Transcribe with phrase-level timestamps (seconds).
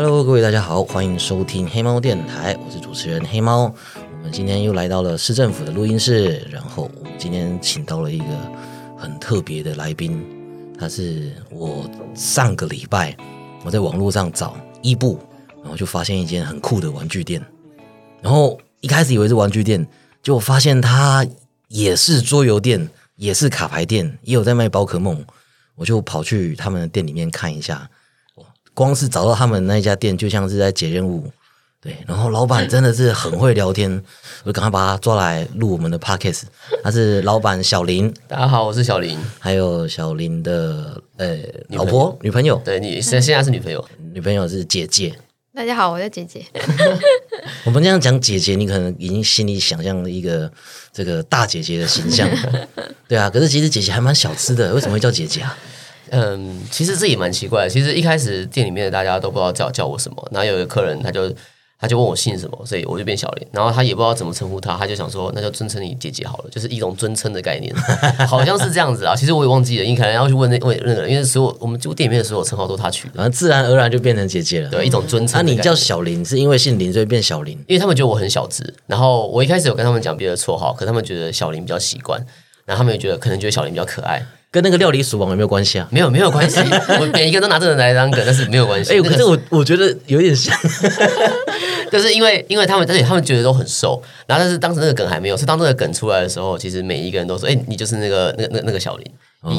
[0.00, 3.64] Hello，各位大家好，欢迎收听黑猫电台，我是主持人黑猫。
[3.64, 8.24] 我们今天又来到了市政府的录音室，然后我们今天请到了一个
[8.96, 10.24] 很特别的来宾，
[10.78, 13.16] 他是我上个礼拜
[13.64, 15.18] 我在网络上找伊布，
[15.62, 17.44] 然后就发现一间很酷的玩具店，
[18.22, 19.84] 然后一开始以为是玩具店，
[20.22, 21.26] 结果发现它
[21.66, 25.20] 也是桌游店，也是卡牌店，也有在卖宝可梦，
[25.74, 27.90] 我就跑去他们的店里面看一下。
[28.78, 31.28] 光是找到他们那家店，就像是在解任务。
[31.82, 33.90] 对，然后老板真的是很会聊天，
[34.44, 36.42] 我就赶快把他抓来录我们的 podcast。
[36.84, 41.36] 他是老板小林，大家好，我是小林，还有小林的呃
[41.70, 45.12] 老婆女朋友，对你现现在是女朋友，女朋友是姐姐。
[45.52, 46.44] 大家好，我叫姐姐。
[47.66, 50.48] 我们这样讲姐姐，你可能已经心里想象了一个
[50.92, 52.28] 这个大姐姐的形象，
[53.08, 53.28] 对啊。
[53.28, 55.58] 可是其实姐姐还蛮小吃的，为什么会叫姐姐啊？
[56.10, 57.68] 嗯，其实这也蛮奇怪的。
[57.70, 61.32] 其实一开始店里面的大家都不知道叫叫我什么，然后有一个客人他就
[61.80, 63.46] 他就问我姓什么，所以我就变小林。
[63.52, 67.72] 然后他也不知道怎么称呼他，他就想说那就尊称你姐姐好了，就是一种尊称的概念，
[68.26, 69.14] 好像是这样子啊。
[69.14, 74.70] 其实我也忘记了，你可能要去问那问那个人，因为所有我们就店里面的所有称号都他取的，然后自然而然就变成姐姐了。
[74.70, 75.44] 对，一种尊称。
[75.44, 77.56] 那你叫小林是因为姓林所以变小林？
[77.68, 82.20] 因为他们觉得我很小只，然后我一开始有跟他们讲别的绰号，可他们觉得小林比较习惯，
[82.64, 84.26] 然后他们也觉得可能觉得小林比较可爱。
[84.50, 85.86] 跟那个料理鼠王有没有关系啊？
[85.90, 86.58] 没有，没有关系。
[87.00, 88.92] 我每一个都拿这个来当梗，但是没有关系。
[88.92, 90.56] 哎，可是我我觉得有点像，
[91.92, 94.02] 就是因为因为他们，而且他们觉得都很瘦。
[94.26, 99.06] 然后但是当时那个梗还没有，是当这个梗出来的时候，其实每一个人都说：“哎，你就是那个那那那个小林。”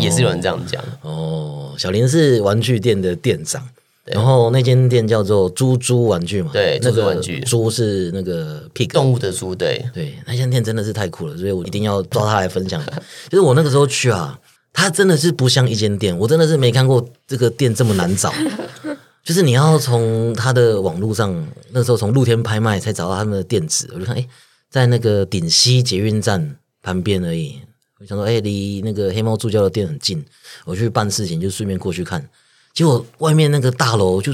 [0.01, 0.83] 也是有人这样讲。
[1.01, 3.65] 哦，小林是玩具店的店长，
[4.03, 6.49] 然后那间店叫做猪猪玩具嘛。
[6.51, 9.55] 对，猪猪玩具，猪是那个 pig 动物的猪。
[9.55, 12.83] 对对，那间店真的是太酷了，所以我一定要抓他来分享。
[13.29, 14.37] 就是我那个时候去啊。
[14.73, 18.33] 它真的是不像一间店，我真的是没看过这个店这么难找。
[19.23, 23.87] 就是你要从它的网络上，那时候从露天拍卖才找到他们的店址。
[23.93, 24.25] 我就看，哎，
[24.69, 27.59] 在那个顶溪捷运站旁边而已。
[27.99, 30.23] 我想说，哎，离那个黑猫助教的店很近，
[30.65, 32.27] 我去办事情就顺便过去看。
[32.73, 34.33] 结果外面那个大楼就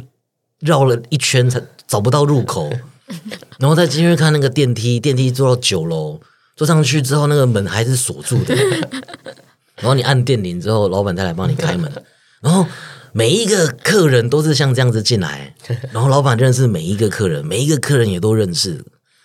[0.60, 2.70] 绕了一圈才找不到入口，
[3.58, 6.22] 然后再进去看那个电梯，电梯坐到九楼，
[6.56, 8.56] 坐上去之后那个门还是锁住的。
[9.78, 11.92] 然后你按电铃之后，老板再来帮你开门。
[12.42, 12.66] 然后
[13.12, 15.56] 每一个客人都是像这样子进来，
[15.92, 18.84] 然后老板认识每一个客人，每一个客人也都认识。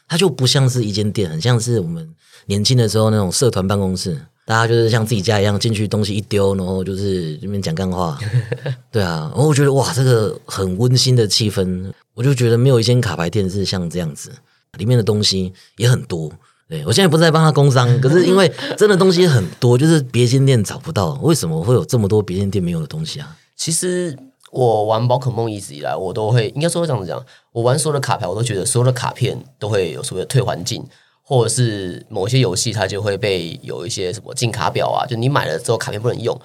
[0.09, 2.09] 他就不像是一间店，很像是我们
[2.47, 8.19] 年轻的时候那种社团办公室，大家就是像自己家一样进去，东西一丢，然后就是这边讲干话。
[8.91, 14.33] 对啊，然后我觉得哇，这个很温馨的气氛，我就觉得没有一间卡牌店是像这样子，
[14.79, 16.33] 里面的东西也很多。
[16.71, 18.49] 对，我现在不是在帮他工商，可是因为
[18.79, 21.15] 真的东西很多，就是别间店找不到。
[21.21, 23.37] 为什么会有这么多别间店没有的东西啊？
[23.57, 24.17] 其实
[24.53, 27.21] 我玩宝可梦一直以来，我都会应该说这样子讲，
[27.51, 30.87] 我玩所有的卡牌，我都觉得所有的卡片都会有所谓的退环境，
[31.25, 36.41] 或者是某些游戏它就会被有一些什么禁卡表啊，就你买了之后卡片不能用。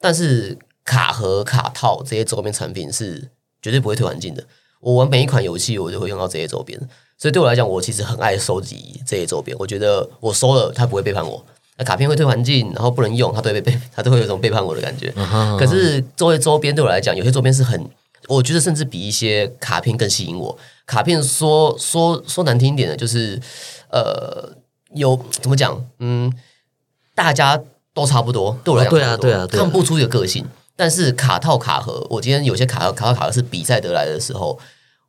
[0.00, 3.28] 但是卡盒、卡套这些周边产品是
[3.60, 4.42] 绝对不会退环境的。
[4.80, 6.78] 我玩每一款游戏，我就会用到这些周边。
[7.18, 9.56] 所以对我来讲，我其实很爱收集这些周边。
[9.58, 11.42] 我觉得我收了，它不会背叛我。
[11.78, 15.12] 那卡片会退环境，然后不能用，它都会被 它都会有一种背叛我的感觉。
[15.58, 17.88] 可是作为周边对我来讲，有些周边是很，
[18.28, 20.56] 我觉得甚至比一些卡片更吸引我。
[20.86, 23.40] 卡片说说说难听一点的，就是
[23.90, 24.52] 呃，
[24.94, 25.84] 有怎么讲？
[25.98, 26.32] 嗯，
[27.14, 27.60] 大家
[27.92, 28.58] 都差不多。
[28.62, 30.44] 对我来讲，对啊，对啊，看不出一个个性。
[30.76, 34.60] 但是卡套卡盒，我今天有些卡套卡套卡盒是比赛得来的时候。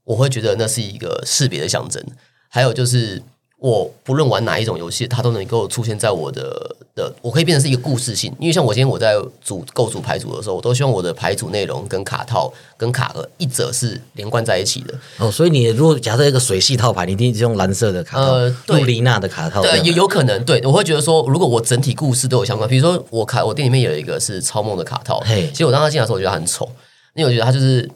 [0.07, 2.01] 我会觉得那是一个识别的象征，
[2.47, 3.21] 还有就是，
[3.59, 8.31] 我不论玩哪一种游戏，它都能够出现在我的的，我可以变成是一个故事性。
[8.39, 14.93] 因为像我今天我在组构组牌组的时候，我都希望我的牌组内容跟卡套跟卡盒一者是连贯在一起的。
[15.17, 26.69] 哦，所以你如果假设一个水系套牌，你一定是用蓝色的卡套，呃，露丽娜的卡套，对，有有可能，对我会觉得说，如果我整体故事都有相关，比如说我卡我店里面有一个是超梦的卡套，嘿，其实我当时进来的时候，我觉得很丑，
[27.15, 27.89] 因为我觉得它就是。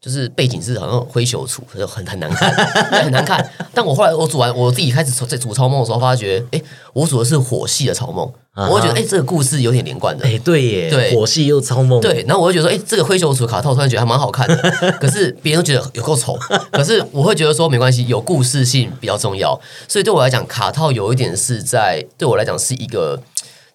[0.00, 2.54] 就是背景是好像灰朽土，很很难看，
[3.02, 3.44] 很难看。
[3.74, 6.62] 但我后来我组完，我自己开始在组超梦的时候，发觉，哎，
[6.92, 10.24] 我组的是火系的超梦，我会觉得，哎，这个故事有点连贯的。
[10.24, 12.24] 哎，对耶，对，火系又超梦，对。
[12.28, 14.56] 然后我就觉得说，哎，这个灰朽土卡套突然觉得还蛮好看的。
[15.00, 16.38] 可是别人都觉得有够丑，
[16.70, 19.60] 可是我会觉得说没关系，有故事性比较重要。
[19.88, 23.20] 所以对我来讲，卡套有一点是在对我来讲是一个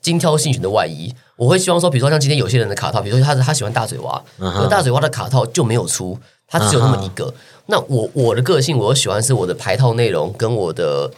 [0.02, 1.14] 精挑细选的外衣。
[1.36, 4.24] 我会希望说，比如说像今天有些人的卡套，比如说他他喜欢大嘴蛙，
[4.70, 7.34] 大嘴蛙的卡套就没有出，它只有那么一个。
[7.66, 11.10] 那我我的个性，我喜欢是我的牌套内容跟我的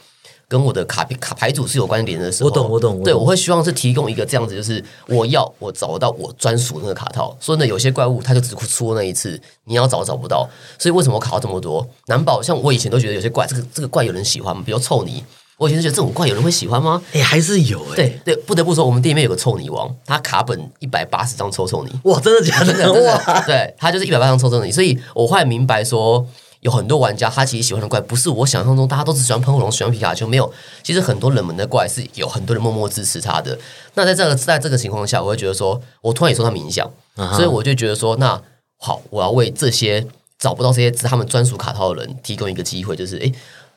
[0.48, 7.36] 跟我的卡片卡牌组是有关联的时候，我懂我懂对，我会希望是提供一个这样子，就是我要我找到我专属那个卡套。
[7.40, 10.48] 所以呢，有些怪物它就只出那一次，你要找找不到。
[10.78, 11.86] 所以为什么我卡到这么多？
[12.06, 15.24] 难保像我以前都觉得有些怪，这个这个怪有人喜欢吗，比如臭泥。
[15.58, 17.02] 我以前就觉得这种怪有人会喜欢吗？
[17.14, 22.66] 哎、还是有哎、对对，不得不说，我们店里面有个臭泥王，他卡本一百八十张臭臭泥，哇，真的假的？
[22.66, 26.26] 真的真的哇， 对他就是一百八十张抽臭泥，所以我后来明白说，
[26.60, 30.52] 有很多玩家他其实喜欢的怪不是我想象中大家都只喜欢喷火龙、喜欢皮卡丘，没有，
[30.84, 33.58] 其实很多冷门的怪是有很多人默默支持他的。
[33.94, 36.90] 那在这个在这个情况下，我会觉得说，我突然也受他们影响，
[37.34, 38.42] 所以我就觉得说，那
[38.78, 40.06] 好，我要为这些
[40.38, 43.32] 找不到这些他们专属卡套的人提供一个机会，就是诶，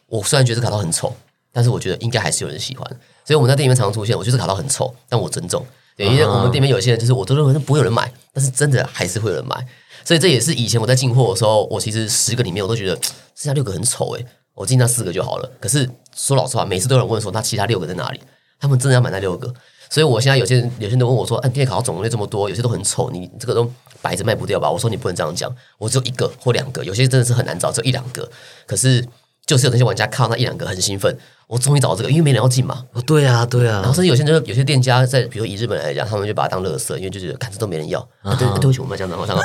[0.09, 1.15] 我虽然觉得这卡套很丑，
[1.59, 2.89] 但是我觉得应该还是有人喜欢，
[3.25, 5.67] 所以我们在店里面常常出现，我觉得这卡套很丑，但我尊重。
[5.97, 9.67] 对，因为我们店里面有些人就是我都认为不会有人买，但是真的还是会有人买，
[10.05, 12.95] 所以这也是以前我在进货的时候，我其实十个里面我都觉得
[13.35, 14.25] 剩下六个很丑诶，
[14.55, 15.51] 我进那四个就好了。
[15.59, 18.21] 可是说老实话，每次都有人问说那其他六个在哪里？
[18.61, 19.53] 他们真的要买那六个，
[19.89, 23.69] 所以我现在有些人有些人都问我说，哎、店里卡套种类这么多，有些都很丑，你这个都
[24.01, 24.71] 摆着卖不掉吧？
[24.71, 28.29] 我说你不能这样讲，我只有一个或两个，有些真的是很难找，只有一两个。
[28.67, 29.05] 可是
[29.49, 31.17] 就是有那些玩家看到那一两个很兴奋，
[31.47, 32.85] 我终于找到这个，因为没人要进嘛。
[32.93, 37.99] 哦，对啊，对啊然后，甚至有些人就有些店家在，比如以日本来讲，他们就把它当垃圾，因为就觉得看这都没人要。
[38.21, 39.43] 啊、对，对不起，我们要讲脏话，脏话。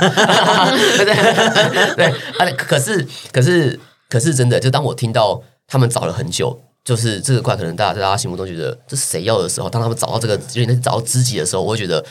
[0.69, 2.05] 对对对，
[2.37, 3.79] 啊， 可是可是
[4.09, 12.03] 可是真的，就当我听到他们找了很久，就是这个怪，可能大家在大家心目中觉得这是谁要的时候，当他们找到这个，有点找到知己的时候，我会觉得，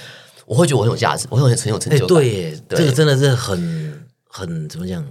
[0.47, 2.17] 我会觉得我很有价值，我会很很有成哎、就感。
[2.17, 3.92] 对耶，对这个真的是很
[4.35, 5.05] 很怎么讲，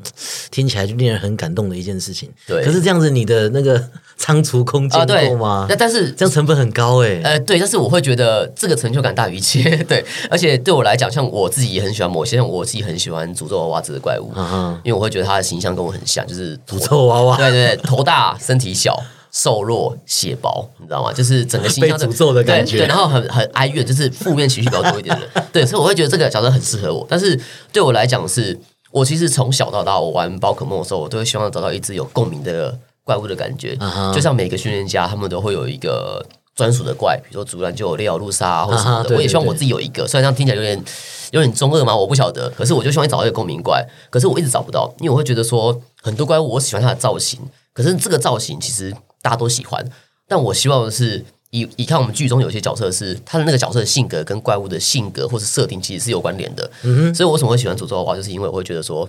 [0.50, 2.28] 听起来就令人很感动的一件事情。
[2.48, 3.80] 对可是这样子，你的那个
[4.18, 5.68] 仓储空啊，间够吗？
[5.70, 7.22] 那但是这样成本很高哎。
[7.24, 19.00] 呃，对，但是我会觉得这个成就感大于一切， 对，而且对我来讲，像我自己也很喜欢某些，像我自己很喜欢诅咒娃娃这个怪物，啊哈，因为我会觉得他的形象跟我很像，就是诅咒娃娃对对对，头大身体小。
[19.34, 21.14] 瘦弱、血薄，你知道吗？
[21.14, 25.46] 就是整个形象被诅咒的感觉对对，然后很很哀怨，就是负面情绪比较多一点的。
[25.54, 27.08] 对，所以我会觉得这个角色很适合我。
[27.10, 27.40] 但是
[27.72, 28.60] 对我来讲是，
[28.92, 33.78] 我其实从小到大，我玩宝可梦的时候，我都会希望找到一只有共鸣的怪物的感觉。
[34.14, 38.98] 就像每个训练家，他们都会有一个专属的怪，比如说竹篮就有烈咬路杀啊，或者什么的。
[38.98, 40.84] 啊哈对对对我也希望我自己有一个，虽然这样听起来有点
[41.32, 42.50] 有点中二嘛，我不晓得。
[42.50, 47.40] 可是我就希望你找到一个共鸣怪，可是我一直找不到，因为我会觉得说很多怪物我喜欢它的造型，
[47.74, 49.86] 可是这个造型其实大家都喜欢，
[50.28, 51.26] 但我希望的是。
[51.52, 59.08] 以以看我们剧中有些角色是他的那个角色的性格跟怪物的性格或是设定其实是有关联的，嗯所以我为什么会喜欢诅咒的话，就是因为我会觉得说，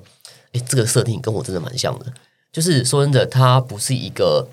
[0.52, 2.06] 诶，这个设定跟我真的蛮像的。
[2.52, 4.46] 就是说真的，他不是一个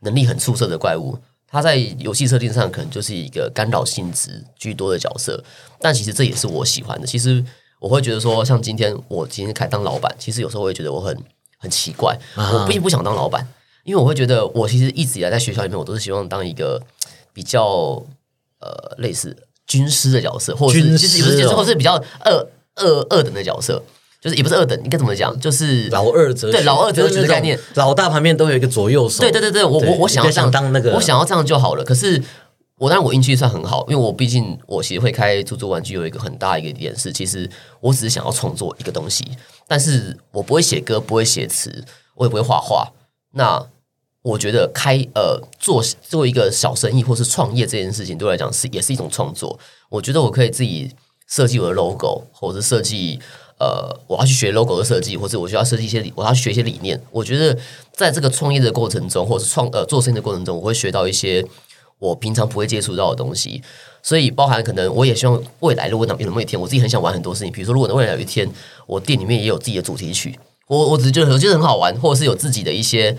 [0.00, 5.44] 能力很出色的怪物，他在游戏设定上可能就是一个干扰性质居多的角色。
[5.78, 7.06] 但其实这也是我喜欢的。
[7.06, 7.44] 其实
[7.78, 11.14] 我会觉得说，像今天我今天开当老板，其实有时候我会觉得我很
[11.58, 13.46] 很奇怪，我并不想当老板，
[13.84, 16.80] 因为我会觉得我其实一直以来在学校里面，我都是希望当一个
[17.32, 18.02] 比较
[18.60, 19.36] 呃类似
[19.66, 22.46] 军师的角色，或者是军就是也不是军师，或是比较二
[22.76, 23.82] 二二等的角色。
[24.20, 25.36] 就是也不是二等，应该怎么讲？
[25.40, 29.20] 就是老二哲，对老二哲学就是那种的概念，老大旁边都有一个左右手。
[29.20, 31.82] 对对对对，我我我想要想当那个我想要这样就好了。
[31.82, 32.22] 可是
[32.76, 37.50] 我当然我运气算很好，因为我毕竟我其实会开出租玩具有一个很大一个点是，其实
[37.80, 39.26] 我只是想要创作一个东西，
[39.66, 41.84] 但是我不会写歌，不会写词，
[42.14, 42.92] 我也不会画画。
[43.32, 43.66] 那
[44.22, 49.58] 我觉得开呃做做一个小生意或是创业这件事情，对我来讲是也是一种创作。
[49.88, 50.90] 我觉得我可以自己
[51.28, 53.18] 设计我的 logo，或者是设计
[53.58, 57.00] 呃我要去学 logo 的设计，或者我需要设计一些，我要去学一些理念。
[57.10, 57.58] 我觉得
[57.92, 61.44] 在这个创业的过程中，或者是创呃做生意的过程中，我会学到一些
[61.98, 63.60] 我平常不会接触到的东西。
[64.04, 68.48] 所以包含可能我也希望未来如果有那么一天，我自己很想玩很多事情，比如说如果未来有一天
[68.86, 70.38] 我店里面也有自己的主题曲，
[70.68, 73.16] 我我只是觉得我觉得很好玩，或者是有自己的一些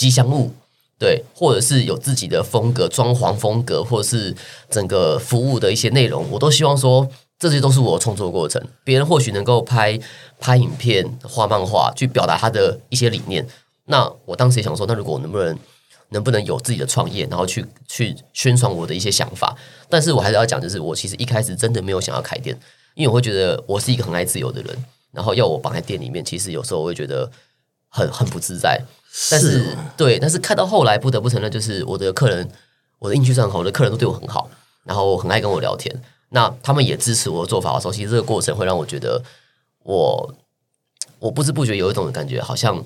[0.00, 0.54] 吉祥物。
[0.98, 4.36] 对，或者是有自己的风格、装潢风格，或者是
[4.68, 8.62] 整个服务的一些内容，我都希望说，这些都是我创作过程。
[8.84, 9.98] 别人或许能够拍
[10.38, 13.46] 拍影片、画漫画，去表达他的一些理念。
[13.86, 15.58] 那我当时也想说，那如果我能不能
[16.10, 19.56] 能不能有自己的创业，然后去去宣传我的一些想法？
[19.88, 22.54] 但是我还是要讲，就是我其实一开始真的没有想要开店，
[22.94, 27.30] 因为我会觉得我是一个很爱自由的人，然后要我绑在店里面，其实有时候我会觉得
[27.88, 28.78] 很很不自在。
[29.30, 32.48] 但是对，但是看到后来，不得不承认，就是我的客人，
[32.98, 34.48] 我的运气算很好，我的客人都对我很好，
[34.84, 36.02] 然后很爱跟我聊天。
[36.30, 39.22] 那他们也支持我的做法的时候，其实这个过程会让我觉得
[39.82, 40.34] 我
[41.18, 42.84] 我不知不觉有一种感觉，好像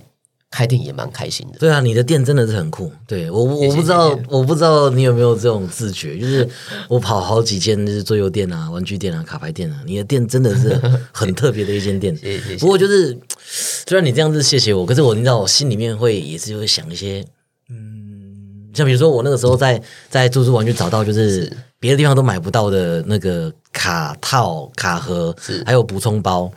[0.54, 1.58] 开店也蛮开心的。
[1.58, 2.92] 对啊，你的店真的是很酷。
[3.08, 6.48] 对我，我不知道我不知道你有没有这种自觉， 就是
[6.88, 10.80] 我跑好几间就是桌游店啊、玩具店啊、卡牌店啊，你的店真的是
[11.10, 12.16] 很特别的一间店。
[12.60, 17.24] 不过就是，虽然你这样子谢谢我，可是我你知道，我心里面会也是会想一些，
[17.68, 25.34] 嗯，像比如说我那个时候在在猪猪玩具找到就是别的地方都买不到的那个卡套、卡盒，
[25.66, 26.48] 还有补充包。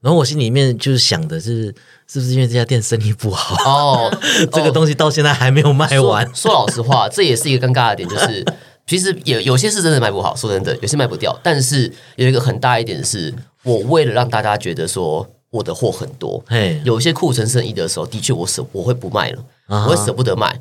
[0.00, 1.74] 然后我心里面就是想的是，
[2.10, 3.54] 是不是因为这家店生意不好？
[3.64, 4.18] 哦，
[4.50, 6.26] 这个东西到现在还没有卖完。
[6.34, 8.44] 说老实话，这也是一个尴尬的点，就是
[8.86, 11.38] 其实有有些是真的卖不好，说真的，有些卖不掉。
[11.42, 20.60] 但是有一个很大一点是，我为了让大家觉得说我的货很多，嘿，有些库存生意的时候，的确我舍我会不卖了，我会舍不得卖，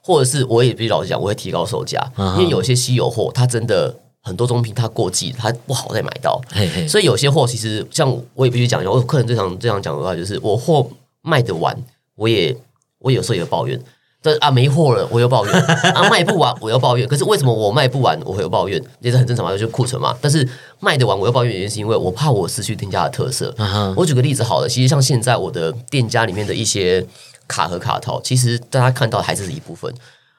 [0.00, 3.94] 或者是我也必须老实讲，我会提高售价，因为有些稀有货它真的。
[4.26, 6.40] 很多中品它过季，它不好再买到，
[6.88, 10.84] 所以有些货其实像我也必须讲，我客人最常最常讲的话，就是我货
[11.22, 11.72] 卖得完，
[12.16, 12.56] 我也
[12.98, 13.80] 我有时候也抱怨，
[14.20, 15.54] 但啊没货了，我又抱怨
[15.94, 17.06] 啊卖不完，我又抱怨。
[17.06, 18.82] 可是为什么我卖不完，我会有抱怨？
[18.98, 20.12] 也是很正常嘛，就是库存嘛。
[20.20, 20.48] 但是
[20.80, 23.54] 卖得完，我又抱怨，原因是因为我怕我失去店家的特色。
[23.96, 27.06] 我举个例子好了，其实像现在我的店家里面的一些
[27.46, 29.94] 卡和卡套，其实大家看到还是一部分。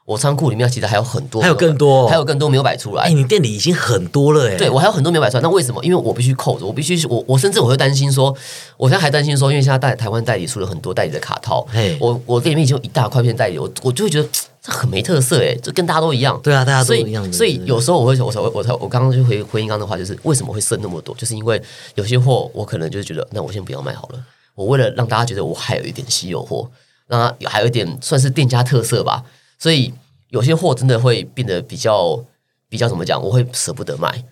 [0.07, 3.03] 我仓库里面其实还有很多，还有更多，还有更多没有摆出来。
[3.03, 4.55] 哎，你店里已经很多了哎。
[4.55, 5.83] 对我还有很多没有摆出来，那为什么？
[5.83, 8.33] 因为我必须扣着，我必须我我甚至我会担心说，
[8.77, 11.67] 我现在还担心说，因为现在代台湾代理出了很多代理的卡套，
[11.99, 14.29] 我我店里面已经有一大块片代理，我我就会觉得
[14.61, 16.39] 这很没特色哎，这跟大家都一样。
[16.41, 17.33] 对啊，大家都一样。
[17.33, 21.13] 所以有时候我会我我我我刚刚就回回应刚的话，就是为什么会剩那么多？
[21.15, 21.61] 就是因为
[21.95, 24.19] 有些货我可能就是觉得，那我先不要卖好了。
[24.55, 26.69] 我为了让大家觉得我还有一点稀有货，
[27.07, 29.21] 让它还有一点算是店家特色吧，
[29.57, 29.93] 所以。
[30.29, 32.21] 有些货真的会变得比较
[32.67, 33.23] 比较怎么讲？
[33.23, 34.25] 我会舍不得卖，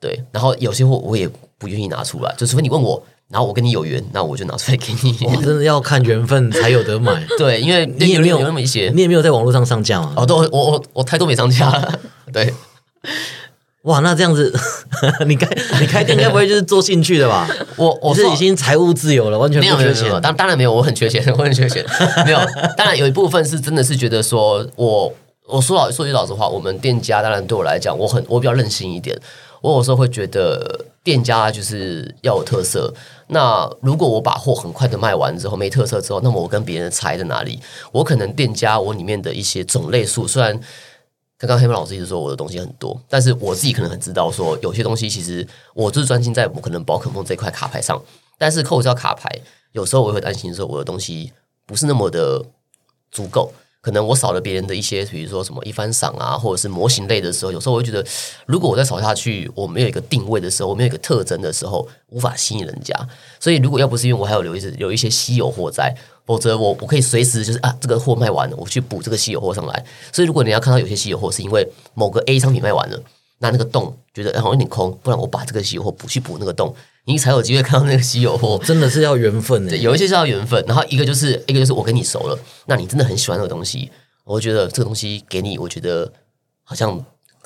[0.00, 0.24] 对。
[0.32, 1.28] 然后有些货我也
[1.58, 5.18] 不愿意拿出来，就除非你问我，然后我跟你有缘，那我就拿出来给你。
[5.26, 7.22] 我真的要看缘分才有得买。
[7.36, 10.14] 对，因为你也没有那么一些，你也没有在网络上上架啊。
[10.16, 12.00] 哦，都我我我太多没上架了。
[12.32, 12.54] 对，
[13.84, 14.52] 哇，那这样子，
[15.26, 15.48] 你开
[15.80, 17.48] 你开店该不会就是做兴趣的吧？
[17.76, 20.10] 我我是已经财务自由了，完全不缺钱。
[20.20, 21.84] 当当然没有，我很缺钱， 我很缺钱。
[22.26, 22.38] 没有，
[22.76, 25.12] 当然有一部分是真的是觉得说我。
[25.46, 29.14] 我说老说句老实话，我们店家当然对我来讲，我很我比较任性一点。
[29.60, 32.90] 我有时候会觉得店家就是要有特色。
[33.26, 37.60] 那如果我把货很快的卖完之后没特色之后，那么我跟别人差在哪里？
[37.92, 40.58] 我可能店家我里面的一些种类数，虽然
[41.38, 48.00] 刚刚黑猫老师一直说我的东西很多，但是我自己可能很知道说有些东西其实我就是专心在我可能宝可梦这块卡牌上。
[48.36, 49.28] 但是扣掉卡牌，
[49.72, 51.32] 有时候我会担心说我的东西
[51.66, 52.44] 不是那么的
[53.10, 53.52] 足够。
[53.80, 58.02] 可能我少了别人的一些，比如说什么一番赏啊，或者是模型类的时候，有时候我会觉得，
[58.46, 62.94] 如果我再扫下去，我没有一个定位的时候，我没有一个特征的时候，无法吸引人家。
[63.38, 65.94] 所以，如果要不是因为我还有留一些有一些稀有货在，
[66.26, 69.84] 否则我我可以随时就是啊，这个货卖完了，我去补这个稀有货上来。
[70.12, 73.00] 所以，如果你要看到有些稀有货是因为某个 A 商品卖完了，
[73.38, 76.74] 那那个洞觉得好像有点空，不然我把这个稀有货补去补那个洞。
[77.06, 79.76] 你才有机会看到那个稀有货，真的是要缘分的。
[79.76, 83.90] 有一些是要缘分，然后一个就是一个就是我跟你熟了，那你真的很喜欢那个东西，
[84.24, 86.10] 我觉得这个东西给你，我觉得
[86.62, 87.04] 好像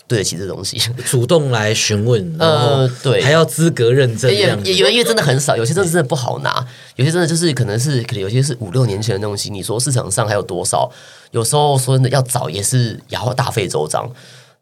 [0.09, 10.91] 对得起这东西，主动来询问，呃，对，还要资格认证，也也因为真的很少，有些真的真的不好拿，有些真的就是可能是可能有些是五六年前的东西，你说市场上还有多少？
[11.31, 14.11] 有时候说真的要找也是也要大费周章，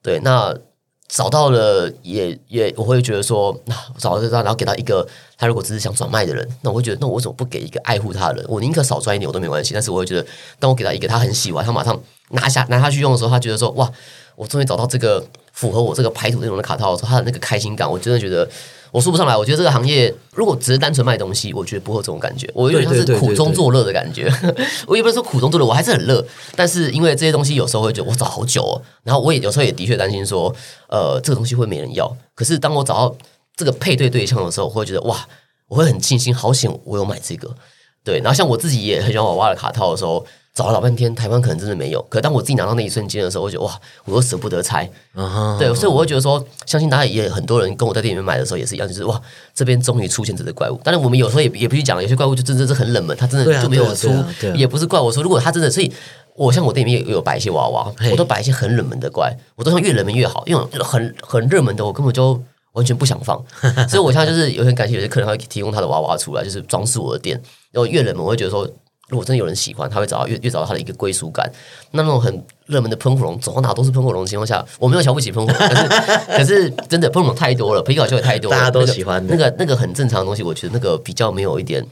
[0.03, 0.53] 对，那。
[1.09, 5.07] 找到了也也我会觉得说，那找到这张，然后给到一个，
[5.39, 8.47] 他如果只是想转卖的人，那我会觉得，那我为什么不给一个爱护他的人？
[8.49, 9.73] 我宁可少赚一点我都没关系。
[9.73, 10.27] 但是我会觉得，
[10.59, 11.99] 当我给他一个他很喜欢，他马上
[12.31, 13.91] 拿下拿下去用的时候，他觉得说，哇，
[14.35, 18.49] 我终于找到这个符合我这个排图内容的卡套的时候，他的那个开心感，我真的觉得。
[18.97, 22.51] 我说不上来，我觉得这个行业如果只是单纯卖东西，我觉得不会有这种感觉。
[22.55, 24.33] 我有点像是苦中作乐的感觉。
[24.89, 26.27] 我也不是说苦中作乐，我还是很乐。
[26.55, 30.51] 但是因为这些东西有时候会觉得我找好久哦，然后我也有时候也的确担心说，
[30.89, 32.11] 呃，这个东西会没人要。
[32.35, 33.15] 可是当我找到
[33.55, 35.29] 这个配对对象的时候，我会觉得哇，
[35.69, 37.55] 我会很庆幸，好险我有买这个。
[38.03, 40.25] 对，然后像我自己也很喜欢娃娃的卡套的时候。
[40.57, 42.01] 找了老半天，台湾可能真的没有。
[42.09, 44.91] 可当我自己拿到那一瞬间的时候，我觉得哇，我又舍不得拆。
[45.59, 49.21] 对，所以我会觉得说，相信大家也很多人跟我在店里面买的时候也是一样，就是哇，
[49.55, 50.81] 这边终于出现这只怪物。
[50.83, 54.09] 当然，我们有时候也也不去讲，有些怪物就真的是很冷门，它真的就没有出，
[54.55, 55.93] 也不是怪我说，如果它真的，所以
[56.35, 63.39] 我像我店里面有摆一些娃娃，我都摆一些很冷门的怪，我都想越冷门越好，因为很很热门的我根本就完全不想放。
[63.91, 67.39] 所以我现在就是有点感谢有些客人会提供他的娃娃出来，就是装饰我的店。
[67.73, 68.67] 然后越冷门，我会觉得说。
[69.09, 71.49] 如果真的有人喜欢，他会找到越越找到他的一个归属感。
[71.93, 75.89] 那那种很热门的喷火龙，走到哪都是喷火龙的情况下，我没有瞧不起喷火龙， 可是
[76.39, 80.43] 可是真的喷火龙太多了，皮卡丘也太多，大家都喜欢那个那个很正常的东西。
[80.43, 81.87] 我觉得那个比较没有一点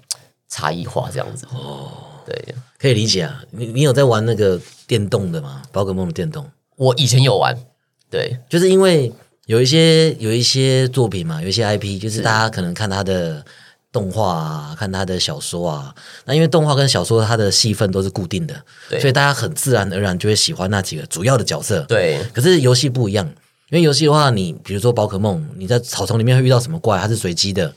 [0.48, 1.46] 差异化这样子。
[1.52, 1.88] 哦，
[2.26, 3.42] 对，可以理解啊。
[3.52, 5.62] 你你有在玩那个电动的吗？
[5.70, 6.44] 宝可梦的电动？
[6.74, 7.56] 我以前有玩，
[8.10, 9.12] 对，就是因为
[9.46, 13.44] 有一些有一些作品嘛，有一些 IP，就是大家可能看他的。
[13.94, 15.94] 动画啊，看他的小说啊。
[16.24, 18.54] 那因为动画跟小说它的戏份都是固定的，
[19.00, 21.80] 所以大家很自然而然就会喜欢那几个主要的角色。
[21.82, 23.24] 对可是游戏不一样，
[23.70, 27.72] 因为游戏的话，你比如说宝可梦，你在草丛里面会遇到什么怪，它是随机的，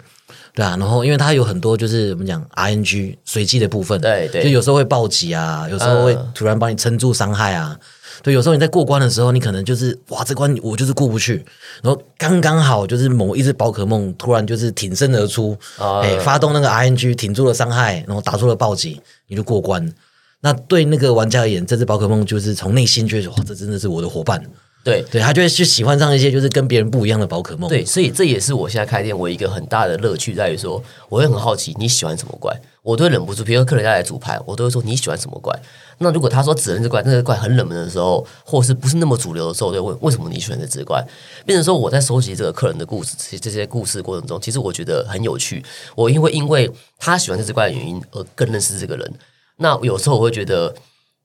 [0.56, 0.76] 对啊。
[0.80, 7.78] 然后因为它有很多就是我们讲 RNG 随机的部分，对对就有时候会暴击啊，有时候会嗯突然帮你撑住伤害啊。
[8.24, 11.46] 对，有时候你在过关的时候，你可能就是哇，这关我就是过不去，
[11.82, 19.94] 然后刚刚好就是某一只宝可梦突然就是挺身而出，啊哎、发动那个 RNG 挺住了伤害，然后打出了暴击，你就过关。
[20.42, 24.42] 那对那个玩家而言，这只宝可梦就是从内心觉得哇，这真的是我的伙伴。
[24.92, 27.70] 对对他就会去喜欢上一些就是跟别人不一样的宝可梦。
[27.70, 35.54] 对，所以这也是我现在开店我一个很大的乐趣，在于说，我会很好奇你喜欢什么怪，我都会忍不住，比如说客人要来组牌，我都会说你喜欢什么怪。
[35.98, 41.06] 那如果他说只能这怪，那个怪很冷门的时候，或是不是那么主流的时候，我就会问为什么你喜欢这只怪？
[41.46, 45.64] 变成说我在收集这个客人的故事，这些这些故事过程中，其实我觉得很有趣。
[45.96, 49.14] 我因为因为他喜欢这只怪的原因而更认识这个人。
[49.58, 50.74] 那有时候我会觉得。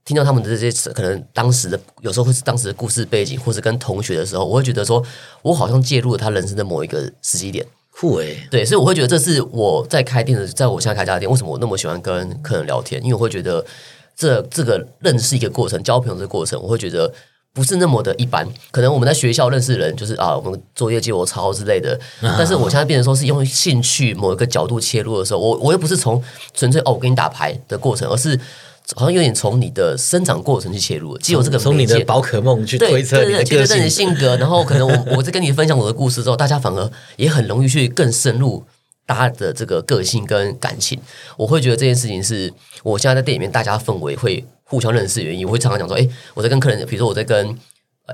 [0.04, 5.02] 听到他们的这些可能当时的有时候会是当时的故事背景，或是跟同学的时候，我会觉得说，
[5.42, 7.64] 我好像介入了他人生的某一个时机点。
[7.94, 13.00] 酷哎、对，所以我会觉得这是我在开店的，在我现在开家店，为什么我那么喜欢跟客人聊天？
[13.02, 13.64] 因为我会觉得
[14.16, 17.12] 这这个认识一个过程，交朋友这个过程，我会觉得
[17.52, 18.48] 不是那么的一般。
[18.70, 22.00] 可能我们在学校认识人，就是啊，我们作业借我抄之类的。
[22.20, 26.20] 但是我现在变成说是用兴趣某一个角度切入的时候，我我又不是从
[26.54, 28.40] 纯粹哦，我跟你打牌的过程，而是
[28.94, 34.08] 好像有点从你的生长过程去切入，既有这个从你的宝可梦去推测你的个推测你的性。
[34.08, 38.62] 性格，然后可能我 我在跟你分享我的故事之后，大家反而也很容易去更深入
[39.06, 41.00] 大家的这个个性跟感情。
[41.36, 45.46] 我会觉得这件事情是我现在在店里面大家氛围会互相认识的原因。
[45.46, 47.56] 我会常常讲说，哎，我在跟客人，比如说我在跟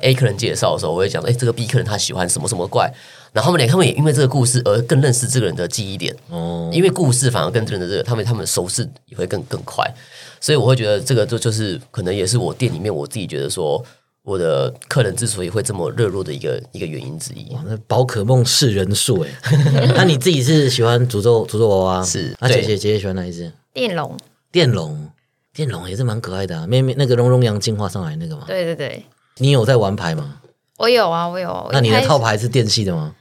[0.02, 2.92] A 客人介绍的时候，我会讲，哎，这个 B 客人他喜欢什么什么怪，
[3.32, 6.14] 然后他们俩他们也因为这个故事而更认识这个人的记忆点。
[6.28, 9.90] 哦，因为故事反而跟这个人的这个，他们他们熟识也会更更快，
[10.40, 13.84] 所以我会觉得这个就就是可能也是我店里面我自己觉得说
[14.22, 17.54] 我的客人之所以会这么热络的一个一个原因之一。
[17.54, 19.30] 哇那宝可梦是人数哎，
[19.96, 22.02] 那你自己是喜欢诅咒诅咒娃娃？
[22.04, 23.50] 是那姐姐姐姐喜欢哪一只？
[23.72, 24.16] 电龙，
[24.52, 25.10] 电龙，
[25.54, 28.44] 电龙也是蛮可爱的啊，妹妹那个龙龙羊进化上来那个嘛。
[28.46, 29.04] 对对对，
[29.38, 30.40] 你有在玩牌吗？
[30.78, 31.68] 我有啊，我有啊。
[31.72, 33.14] 那你的套牌是电系的吗？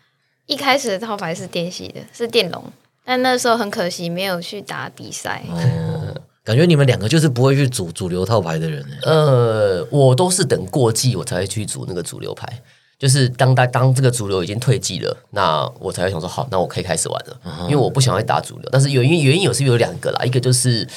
[0.45, 2.63] 一开始的套牌是电系的，是电龙，
[3.03, 5.43] 但那时候很可惜没有去打比赛。
[5.49, 6.06] 哦，
[6.47, 8.97] 感觉你们两个就是不会去组主流套牌的人哎。
[9.03, 12.47] 呃，我都是等过季我才会去组那个主流牌，
[12.97, 18.69] 就是当当当这个主流已经退季了，那我才会想说好，那我可以开始玩了，因为我不想要打主流。
[18.71, 20.87] 但是原因原因有是有两个啦，一个就是。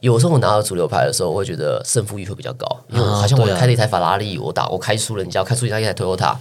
[0.00, 6.34] 有时候我拿到主流牌的时候，我会觉得胜负欲会比较高，因为好像我开了一台法拉利，我打我开输人家，我开出一台 Toyota，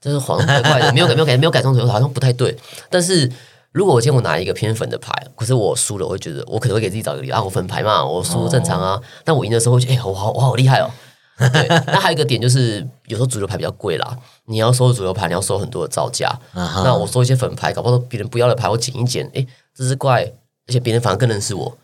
[0.00, 2.56] 这是好像怪怪的，没有感没有改没有改装 Toyota，好像不太对。
[2.88, 3.30] 但是
[3.72, 9.00] 如果我今天我拿一个偏粉的牌，可是我输了，我会觉得我可能会给自己找一个理由啊，我粉牌嘛，我输正常啊。
[9.24, 10.90] 但我赢的时候会觉得，哎、我好我好厉害哦。
[11.52, 16.36] 对，那还有一个点就是，有时候主流牌比较贵啦，你要收主流牌，你要收很多的造价。
[16.52, 20.24] 那我收一些粉牌，搞不好别人不要的牌，我捡一捡，哎，这只怪，
[20.66, 21.78] 而且别人反而更认识我。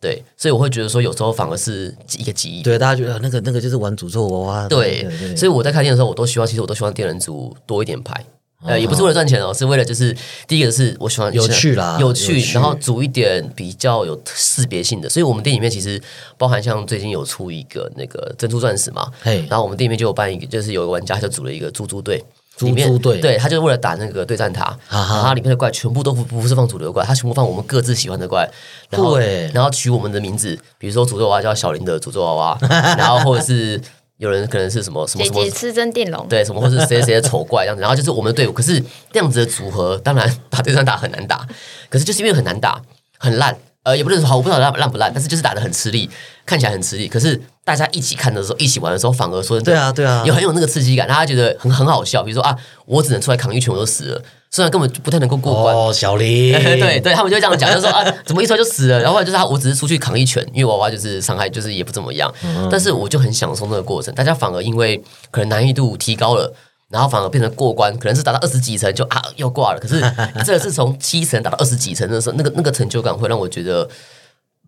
[0.00, 2.62] 对，所以我会觉得说，有时候反而是一个记忆。
[2.62, 4.68] 对，大家觉得那个那个就是玩诅咒娃娃。
[4.68, 8.24] 对，对所以我在开店的时候，我都希望，其实我都希望店人组多一点牌。
[8.64, 10.14] 呃，也不是为了赚钱哦，是为了就是
[10.46, 15.08] 第一个是我喜欢有趣啦有有趣趣，然后组一点比较有识别性的。
[15.08, 16.00] 所以我们店里面其实
[16.36, 22.22] 包含像最近有出一个那个珍珠钻石嘛，嘿然后我们店里面就有办一个，就是有个玩家就组了一个猪猪队。
[22.56, 28.46] 猪里面猪队对他就是为了打那个对战塔，它里面的怪全部都不不是放主流怪，它全部放我们各自喜欢的怪，
[28.90, 32.58] 然后对然后取我们的名字，比如说诅咒娃娃叫小林的诅咒娃娃，
[32.98, 33.80] 然后或者是
[34.20, 38.52] 有人可能是什么什么什么吃真电龙，对，什么或是谁谁的丑怪这样子， 然后就是我们的队伍。
[38.52, 38.78] 可是
[39.10, 41.48] 这样子的组合，当然打对战打很难打，
[41.88, 42.82] 可是就是因为很难打，
[43.18, 46.08] 很烂，呃，也不能说好，我不知道烂烂不烂，但是就是打的很吃力，
[46.44, 47.08] 看起来很吃力。
[47.08, 52.22] 可是大家一起看的时候，一起玩的时候，反而说对啊对啊有很有那个刺激感，大家觉得很很好笑。
[52.22, 55.74] 比如说啊，我只能出来扛一拳我就死了，虽然根本就不太能够过关。
[55.74, 59.00] 哦，小林， 对对，他们就会这样讲，就说啊，怎么一出来就死了？
[59.00, 62.30] 然后就是他，我只是出去扛一拳，因为娃娃就是伤害就是也不怎么样，
[62.70, 64.14] 但是我就很享受那个过程。
[64.14, 66.52] 大家反而因为可能难易度提高了。
[66.90, 69.78] 然后反而变成过关，可能是达到二十几层就啊又挂了。
[69.80, 70.00] 可是
[70.44, 73.88] 这个是从七层打到二十几层的时候，那个那个成就感会让我觉得，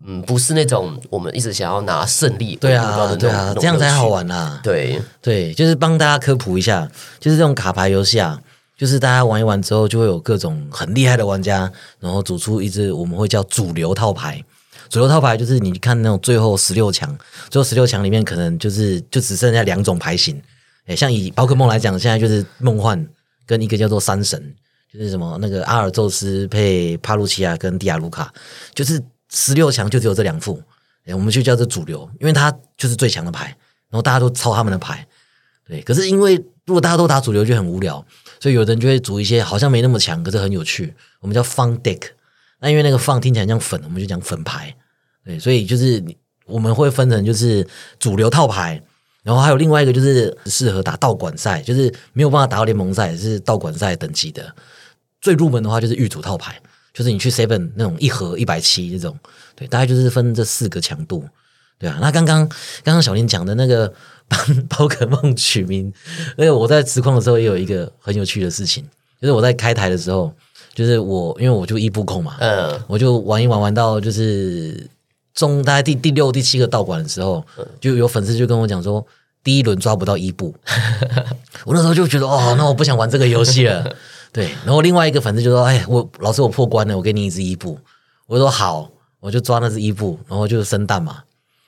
[0.05, 4.59] 嗯，不是那种我们一直想要拿胜利对啊对啊这样才好玩啦。
[4.63, 8.39] 对，对，就是帮大家科普一下，就是这种卡牌游戏啊，
[8.77, 14.41] 就是大家玩一玩之后，就会有各种很厉害的玩家，然后组出一支我们会叫主流套牌。
[14.89, 17.17] 主流套牌就是你看那种最后十六强，
[17.49, 20.41] 最后十六强里面可能就是就只剩下两种牌型。
[20.85, 23.07] 诶，像以宝可梦来讲，现在就是梦幻
[23.45, 24.53] 跟一个叫做山神，
[24.91, 28.33] 就是什么那个阿尔宙斯配帕路奇亚跟迪亚卢卡，
[28.73, 30.61] 就是十六强就只有这两副，
[31.05, 33.45] 哎我们就叫这主流，因为它就是最强的牌，
[33.89, 35.07] 然后大家都抄他们的牌，
[35.65, 35.81] 对。
[35.81, 38.05] 可是因为如果大家都打主流就很无聊，
[38.41, 42.01] 所以有的人就会组一些好像没那么强，可是很有趣，我们叫 fun deck。
[42.59, 44.75] 那因为那个 fun 听起来像粉，我们就讲粉牌，
[45.23, 46.03] 对，所以就是
[46.45, 47.65] 我们会分成就是
[47.99, 48.81] 主流套牌。
[49.23, 54.53] 然后还有另外一个就是适合打道馆赛，就是没有办法打到联盟赛，是道馆赛等级的。
[55.21, 56.61] 最入门的话就是玉组套牌，
[56.93, 59.17] 就是你去 seven 那种一盒一百七这种，
[59.55, 61.23] 对，大概就是分这四个强度，
[61.79, 61.97] 对啊。
[62.01, 62.45] 那刚刚
[62.83, 63.91] 刚刚小林讲的那个
[64.27, 65.93] 帮 宝可梦取名，
[66.35, 68.83] 那个我在实况的时候也有一个很有趣的事情，
[69.21, 70.33] 就是我在开台的时候，
[70.73, 74.85] 就是我因为我就一步控嘛，嗯，我就玩一玩玩到就是
[75.33, 77.43] 中大概第第六第七个道馆的时候，
[77.79, 79.05] 就有粉丝就跟我讲说，
[79.43, 80.53] 第一轮抓不到伊布，
[81.65, 83.85] 我那时候就觉得哦，那我不想玩这个游戏了。
[84.31, 87.77] 对，然后另外一个粉丝就说，哎，我老师我破关了，我给你一只伊布。
[88.25, 91.23] 我说好，我就抓那只伊布，然后就生蛋嘛。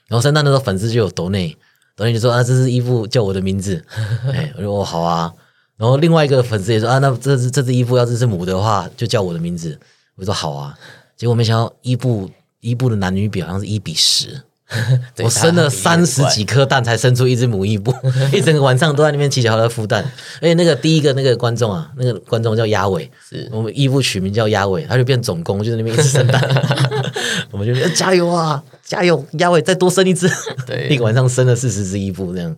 [0.08, 1.56] 然后生蛋的时候，粉丝就有抖内，
[1.96, 3.84] 抖内就说啊，这只伊布叫我的名字。
[4.34, 5.32] 哎，我说哦好啊。
[5.78, 9.78] 然后另外一个粉丝也说啊，那这只这只伊布要是是母的话，就叫我的名字。
[10.16, 10.76] 我说好啊。
[11.16, 12.30] 结果没想到伊布
[12.66, 14.42] 伊布的男女比好像是一比十，
[15.24, 17.94] 我生了三十几颗蛋才生出一只母伊布，
[18.34, 20.04] 一整个晚上都在那边骑脚踏车孵蛋。
[20.42, 23.10] 而且那个第一个那个观众啊，那个观众叫鸭尾，
[23.52, 26.42] 我们伊布取名叫鸭尾，他就变总攻，就在那边一直生蛋。
[27.52, 30.28] 我们就说加油啊，加油，鸭尾再多生一只。
[30.66, 32.56] 对一个晚上生了四十只伊布，这样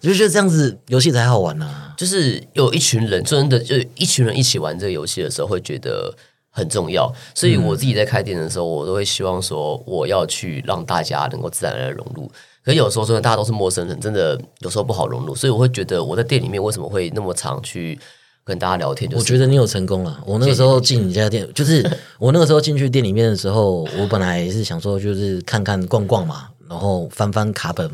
[0.00, 1.94] 就觉得这样子游戏才好玩呐、啊。
[1.96, 6.12] 就是有一群人，真的就一群人一起玩这个游戏的时候，会觉得
[6.52, 7.12] 很重要。
[7.34, 12.30] 所以我自己在开店的时候，我都会希望说，我要去让大家能够自然而然融入。
[12.64, 15.34] 可有时候真的大家都是陌生人，真的有时候不好融入。
[15.34, 17.98] 所以我会觉得我在店里面为什么会那么常去
[18.44, 20.22] 跟大家聊天，就是我觉得你有成功了。
[20.24, 21.84] 我那个时候进你家店， 就是
[22.20, 27.90] 我那个时候进去店里面的时候，我本来是想说就是看看逛逛嘛，然后翻翻卡本，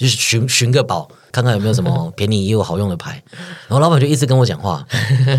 [0.00, 3.22] 就是寻寻个宝，看看有没有什么 便宜又好用的牌。
[3.68, 4.82] 然后老板就一直跟我讲话。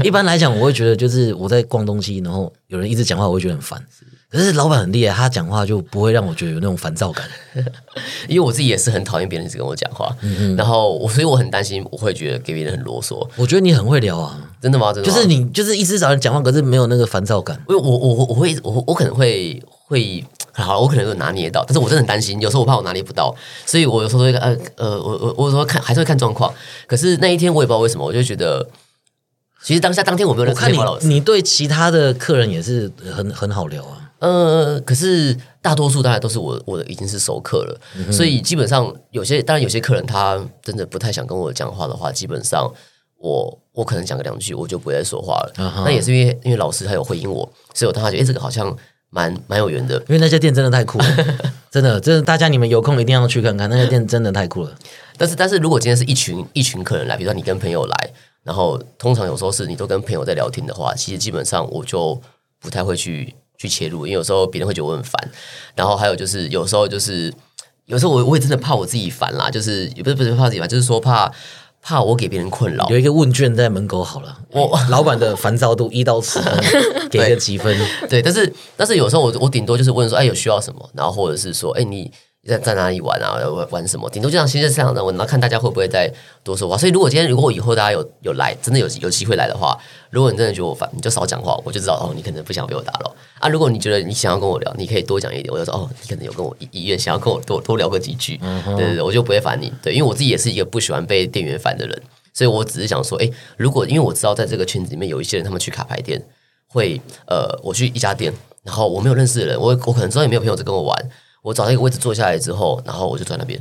[0.04, 3.84] 一般来讲，我会觉得就是我在逛东西，然后有人一直讲话，我会觉得很烦。
[4.30, 7.28] 可是老板很厉害，他讲话就不会让我觉得有那种烦躁感。
[8.30, 10.16] 因为我自己也是很讨厌别人一直跟我讲话，
[10.56, 13.28] 然后我所以我很担心我会觉得给别人很啰嗦。
[13.36, 14.94] 我觉得你很会聊啊，真的吗？
[14.94, 17.60] 真的吗就是你就是一直找人讲话，可是没有那个烦躁感。
[17.68, 23.34] 因为我我我我会我我可能会会好，我可能有拿捏到，但是我真的很担心，有时候我怕我拿捏不到，
[23.66, 26.54] 所以我有时候会呃呃，我我我有时候看还是会看状况。
[26.88, 28.68] 可是那一天我也不知道为什么，我就觉得，
[29.64, 34.12] 其实当下当天我没有认识我看你，你对其他的客人也是很很好聊啊。
[34.20, 37.80] 呃，可是大多数当然都是我我的已经是熟客了，
[38.12, 42.72] 所以基本上有些当然有些客人他真的不太想跟我讲话的话，基本上
[43.18, 45.84] 我我可能讲个两句我就不会再说话了。
[45.86, 48.76] 那也是因为因为老师他有回应我，所以我当时觉得哎、这个好像
[49.12, 49.96] 蛮蛮有缘的。
[50.08, 51.06] 因为那家店真的太酷了，
[51.70, 54.76] 真的，真的，大家你们有空一定要去看看，那家店真的太酷了。
[55.18, 58.10] 但是但是如果今天是一群一群客人来，比如说你跟朋友来，
[58.44, 62.20] 然后通常有时候是你都跟朋友在聊天的话，其实基本上我就
[62.60, 65.30] 不太会去去切入，因为有时候别人会觉得我很烦。
[65.76, 67.32] 然后还有就是有时候就是
[67.86, 71.32] 有时候我我也真的怕我自己烦啦，就是也不是不是怕自己烦，就是说怕
[71.82, 72.98] 怕我给别人困扰有。
[72.98, 76.60] 一个问卷在门口好了，我哎 老板的烦躁度一到十分，
[77.10, 77.76] 给个几分？
[78.08, 80.90] 对，但是但是有时候我我顶多就是问说，哎，有需要什么？
[80.94, 82.12] 然后或者是说，哎，你
[82.48, 83.38] 在在哪里玩啊？
[83.48, 84.10] 玩玩什么？
[84.10, 86.12] 顶多就像现在这样的，我然后看大家会不会再
[86.44, 86.76] 多说话。
[86.76, 89.78] 所以如果今天如果以后大家有有来，真的有有机会来的话，
[90.10, 93.48] 如果你真的觉得我烦，你就少讲话，我就知道哦，你可能不想被我打扰啊。
[93.48, 99.72] 如果你觉得你想要跟我聊，你可以多讲一点，我就说哦，你可能有跟我意意愿想要跟我多多聊个几句，对对对，我就不会烦你。
[99.84, 102.02] 对，因为我自己也是一个不喜欢被店员烦的人，
[102.34, 106.20] 所以我只是想说，哎，如果因为我知道在这个圈子里面有一些人，他们去卡牌店
[106.68, 111.10] 会呃，我去一家店，然后我没有认识的人，我我可能知道也没有朋友在跟我玩，
[111.42, 113.60] 我找到一个位置坐下来之后，然后我就坐在那边，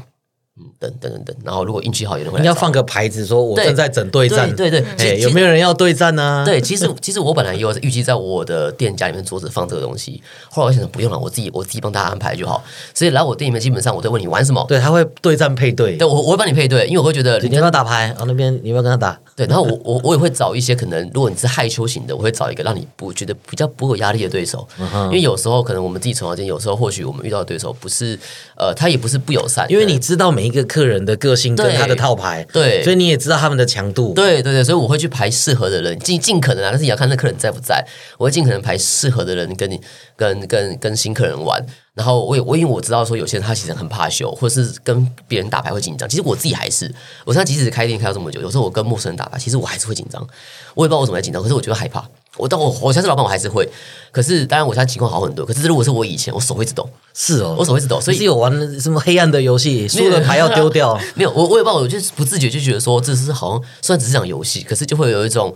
[0.58, 12.62] 嗯，等等等等，然后如果运气好，有人会来找应该放个牌子说我对正在整对战，对对对有没有人要对战呢？，对，其实其实我本来也有预计在我的店家里面桌子放这个东西，后来我想不用了，我自己我自己帮大家安排就好。
[12.92, 18.08] 所以来我店里面，基本上我都问你玩什么，对，他会对战配对对，我我会帮你配对，因为我会觉得你要不要打牌？
[18.08, 19.18] 然后，那边你要不要跟他打？
[19.40, 28.18] 对，然后我我我也会找一些可能，如果你是害羞型的，我会找一个让你不觉得比较不会有压力的对手，嗯因为有时候可能我们自己从小间，有时候或许我们遇到的对手不是
[28.54, 34.12] 呃，他也不是不友善，因为你知道每一个客人的个性跟他的套牌，对所以你也知道他们的强度。
[34.12, 37.82] 对对对，所以我会去排适合的人，尽尽可能啊，但是也要看那客人在不在。
[38.18, 39.80] 我会尽可能排适合的人跟你
[40.16, 41.64] 跟跟跟新客人玩。
[42.00, 46.08] 然后我也我因为我知道说有些人他其实很怕羞，或者是跟别人打牌会紧张。
[46.08, 46.90] 其实我自己还是，
[47.26, 50.26] 我现在即使开店开到这么久，有时候我跟陌生人打牌，其实我还是会紧张。
[50.74, 52.02] 我也不知道我怎么在紧张，可是我觉得害怕。
[52.38, 53.68] 我但我我现在是老板，我还是会。
[54.10, 55.44] 可是当然我现在情况好很多。
[55.44, 65.54] 可是如果是我以前，我手会一直抖，是哦，我手会一直抖，所以你是有玩什么黑暗的游戏，输了牌要丢掉， 没有我我也不知道，我就是不自觉就觉得说这是好像虽然只是讲游戏，可是就会有一种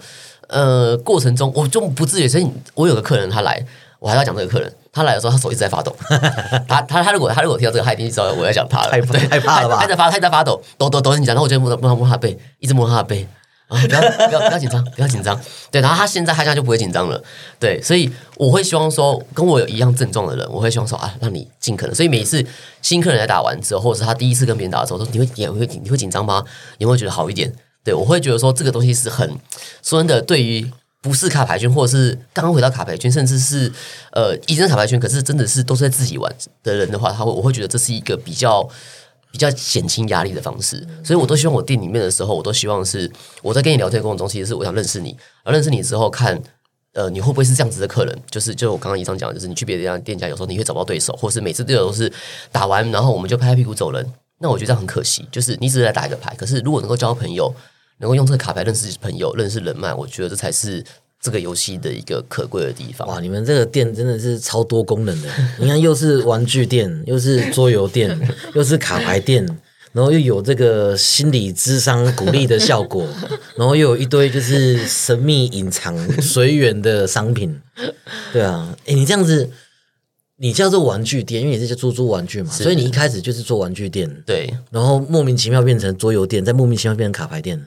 [0.48, 2.28] 呃过程中我就不自觉。
[2.28, 3.64] 所以我有个客人他来，
[4.00, 5.94] 我还要讲这个客人，他来的时候他手一直在发抖，
[6.68, 13.26] 他他他如果他如果听到这个，他一定知道我要讲他了，害怕了吧他在发他在发抖，抖抖抖很紧张，然后我就摸摸摸摸他的背，一直摸他的背。
[13.66, 15.40] 啊，不要不要不要紧张，不要紧张。
[15.70, 17.20] 对，然后他现在他现在就不会紧张了。
[17.58, 21.94] 对，所以我会希望说，跟我有一样症状的人，我会希望说啊，让你尽可能。
[21.94, 22.44] 所以每一次
[22.82, 26.44] 新客人来打完之后，或者是他第一次跟别人打的时候，说你会你会你会紧张吗？
[26.76, 27.50] 你会觉得好一点？
[27.82, 29.26] 对我会觉得说这个东西是很
[29.82, 30.70] 说真的，对于
[31.04, 33.72] 不是卡牌圈，或者是刚刚回到卡牌圈，甚至是
[34.10, 38.68] 呃以前卡牌圈，可是真的是都是在自己玩的人的话，他会我会觉得这是一个比较。
[39.34, 43.10] 比较减轻压力的方式，所以我都希望我店里面的时候，我都希望是
[43.42, 46.40] 我在跟你聊天的过程中，其实是我想认识你，而认识你之后看，
[46.92, 48.16] 呃，你会不会是这样子的客人？
[48.30, 52.12] 就是就我刚刚以上讲，就是你去别的家店家，有时候你会找不到对手，或是每次对手都是
[52.52, 54.08] 打完，然后我们就拍拍屁股走人。
[54.38, 57.52] 那我觉得这样很可惜，就是你只是来打一个牌，可是如果能够交朋友，
[58.04, 60.84] 能够用这个卡牌认识朋友、认识人脉，我觉得这才是
[61.18, 63.08] 这个游戏的一个可贵的地方。
[63.08, 68.16] 哇，你们这个店真的是超多功能的，你看又是玩具店，又是桌游店，
[68.54, 69.46] 又是卡牌店。
[69.94, 73.06] 然后又有这个心理智商鼓励的效果，
[73.54, 77.60] 然后又有一堆就是神秘隐藏随缘的商品，
[78.32, 79.48] 对啊，哎，你这样子，
[80.38, 87.64] 你叫做玩具店，因为你是做做玩具嘛，所以你一开始就是做玩具店，对，然后莫名其妙变成桌游店，再莫名其妙变成卡牌店。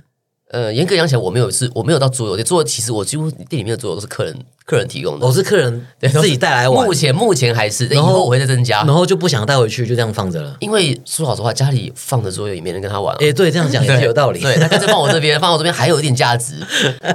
[0.49, 2.63] 呃，严格讲起来，我没有是，我没有到桌游店做。
[2.63, 4.33] 其实我几乎店里面的桌游都是客人
[4.65, 6.85] 客人提供的，我是客人 自己带来玩。
[6.85, 10.55] 目前目前还是，然后我会再增加，然后就不想带回去，就这样放着了。
[10.61, 13.13] 因为说老实话，家里放着桌游也没人跟他玩。
[13.17, 14.39] 哎，对，这样讲也是有道理。
[14.39, 16.55] 对，他干脆放我这边，放我这边还有一点价值。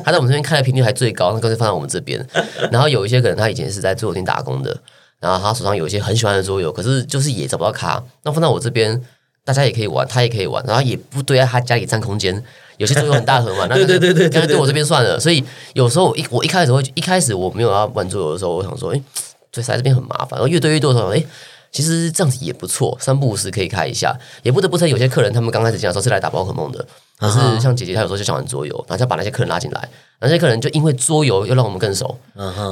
[0.04, 2.22] 他在我们这边开的频率还最高，那干脆放在我们这边。
[2.70, 4.76] 然后有一些可能他以前是在桌游店打工的，
[5.20, 9.00] 然后他手上有一些很喜欢的桌游，可是就是也找不到卡，那放在我这边，
[9.44, 12.42] 大家也可以玩，他也可以玩，然后也不堆在他家里占空间。
[12.78, 15.20] 有些桌游很大盒嘛， 那对对对对，那对我这边算了。
[15.20, 19.02] 所以有时候我一我一开始会一开始我没有要玩桌游的时候，我想说，哎，
[19.50, 20.30] 对，在这边很麻烦。
[20.32, 21.22] 然后越堆越多的时候，哎，
[21.70, 24.16] 其实这样子也不错，三不五时可以开一下。
[24.42, 26.84] 也不得不说，有些客人他们刚开始进来的时候是来打宝可梦的，
[27.18, 29.88] 可是像姐姐她有时候就想玩桌游，然后就把那些客人拉进来，
[30.20, 32.18] 那些客人就因为桌游又让我们更熟。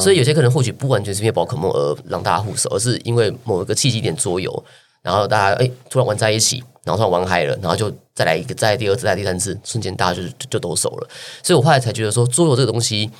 [0.01, 4.65] 所以有些客人或许不完全是因为宝可梦而让大家互熟，而是因为某一个契机点桌游，
[5.03, 6.63] 然后大家哎突然玩在一起。
[6.83, 11.09] 然后突然玩嗨了，然后就再来一个，再来第二次，再来第三次，瞬间大家就就都熟了。
[11.43, 13.11] 所以我后来才觉得说，桌游这个东西，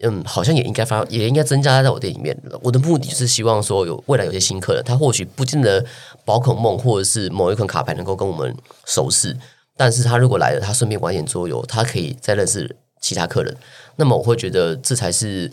[0.00, 2.34] 嗯，好像也应该发，也应该增加在我店里面。
[2.62, 5.84] 我的目的是希望说，有未来有些新客人，他或许不见得
[6.24, 8.56] 宝可梦或者是某一款卡牌能够跟我们
[8.86, 9.36] 熟识，
[9.76, 13.54] 但是他如果来了，他顺便玩一点桌游，他可以再认识其他客人。
[13.96, 15.50] 那么我会觉得这才是，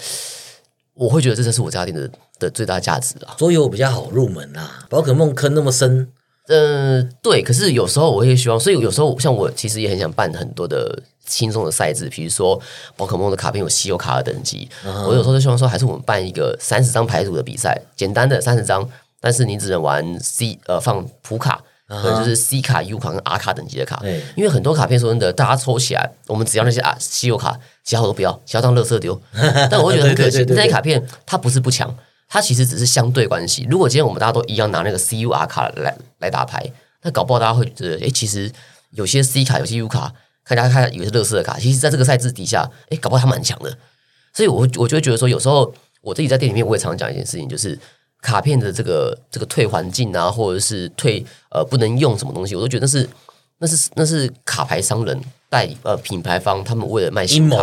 [0.93, 2.09] 我会觉得这才是我家店的
[2.41, 3.33] 的最大价值啊。
[3.37, 6.11] 桌游比较好入门啊，宝可梦坑那么深。
[6.47, 12.59] 呃，对，可是有时候我也希望，所以有时候像我其实也很想办很多的轻松的赛制，比如说
[12.97, 18.85] 宝可梦的卡片有稀有卡的等级，我有时候就希望说，还是我们办一个三十张牌组的比赛，简单的三十张，
[19.21, 24.01] 但是你只能玩 C 呃放普卡，能就是 C 卡、U 卡跟 R 卡等级的卡，
[24.35, 29.21] 因为很多卡片说真的，大家抽起来，我们只要那些啊稀有卡，其他我都不要，其他当垃圾丢，
[29.69, 31.95] 但我会觉得很可惜，那些卡片它不是不强。
[32.33, 33.67] 它其实只是相对关系。
[33.69, 36.65] 如果今天我们大家都一样拿那个 C U R 卡来来打牌，
[37.01, 38.49] 那搞不好大家会觉得，哎，其实
[38.91, 40.13] 有些 C 卡、有些 U 卡，
[40.45, 43.77] 看大家看以为是乐色的卡，其实在这个赛制底下，哎，搞不好它蛮强的。
[44.33, 47.77] 所以，我我就会觉得说，有时候我自己在店里面，我也常常讲一件事情，就是
[48.21, 53.09] 卡片的这个这个退环境啊，或者是退呃不能用什么东西，我都觉得是
[53.61, 55.21] 那是那是卡牌商人。
[55.51, 57.57] 代呃品牌方他们为了卖新谋，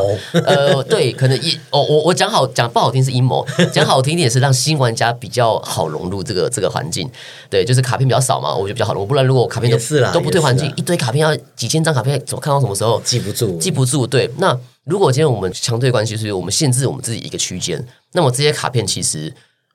[0.45, 7.11] 呃对，可能一哦我我讲好讲不好听是阴谋，讲好听一点是让新玩家比较好融入这个这个环境，
[7.49, 9.07] 对，就是卡片比较少嘛，我觉得比较好融入。
[9.07, 9.79] 不然如果卡片都
[10.13, 13.57] 都不对环境，一堆卡片要几千张卡片，怎么看到什么时候记不住？
[13.57, 14.07] 记不住。
[14.07, 17.83] 对，那如果今天我们强对关系是我们限制我们自己一个区间，
[18.13, 19.33] 那么这些卡片其实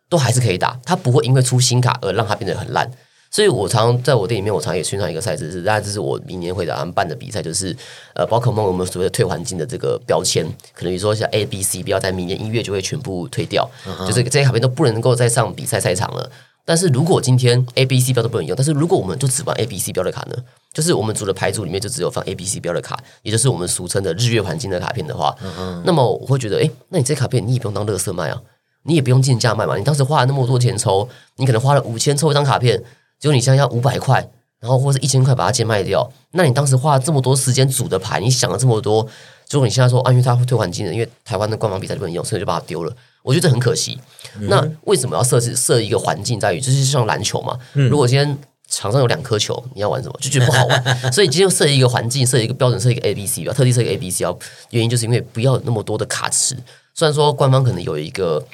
[0.08, 2.88] 都还是可以打，它不会因为出新卡而让它变得很烂。
[3.34, 7.76] 所以，我常在我店里面，我常也宣传一个赛事，是，大家这是我明年会打算办的比赛，就是
[8.14, 13.68] 呃，宝可梦我们所谓的退环境的这个标签，可能比如说像 A、B、C，不要在明年一月就会全部退掉，
[14.02, 16.30] 就是这些卡片都不能够再上比赛赛场了。
[16.64, 20.36] 但是如果今天 A、B、C 标都不能用，但是如果我们就只玩 A、B、C 标的卡呢？
[20.72, 25.36] 就是我们组的牌组里面就只有放 A、B、C 标的卡，也就是我们俗称的日月环境的卡片的话，
[25.84, 28.40] 那么我会觉得，哎，那你这卡片你也不用当乐色卖啊，
[28.84, 32.84] 你也不用进价卖嘛，你当时花了那么多钱抽，你可能花了五千抽一张卡片。
[33.24, 39.08] 就你现在要五百块，然后或者一千块把它贱卖掉，那你当时花了这么多时间组的牌，你想了这么多，
[39.50, 42.94] 如果你现在说啊，因为它会退还金的，因为台湾的官方比赛就不能用，所以就把它丢了。
[43.22, 43.98] 我觉得这很可惜。
[44.42, 47.58] 那为什么要设置设一个环境，在于就是像篮球嘛？
[47.72, 50.20] 如果今天场上有两颗球，你要玩什么？
[50.20, 50.84] 就觉得不好玩。
[51.14, 54.38] 所以今天设一个环境，设一个标准，设一个 A B C 吧，特地设一个 A B C 要
[54.72, 56.58] 原因就是因为不要有那么多的卡池。
[56.94, 58.46] 虽然说官方可能有一个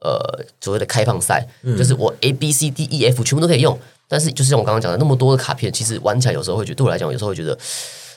[0.00, 1.44] 呃所谓的开放赛，
[1.76, 3.76] 就是我 A B C D E F 全部都可以用，
[4.12, 7.58] 但是就是像我刚刚讲的那么多的卡片，其实玩起来有时候会觉得对我来讲，有时候会觉得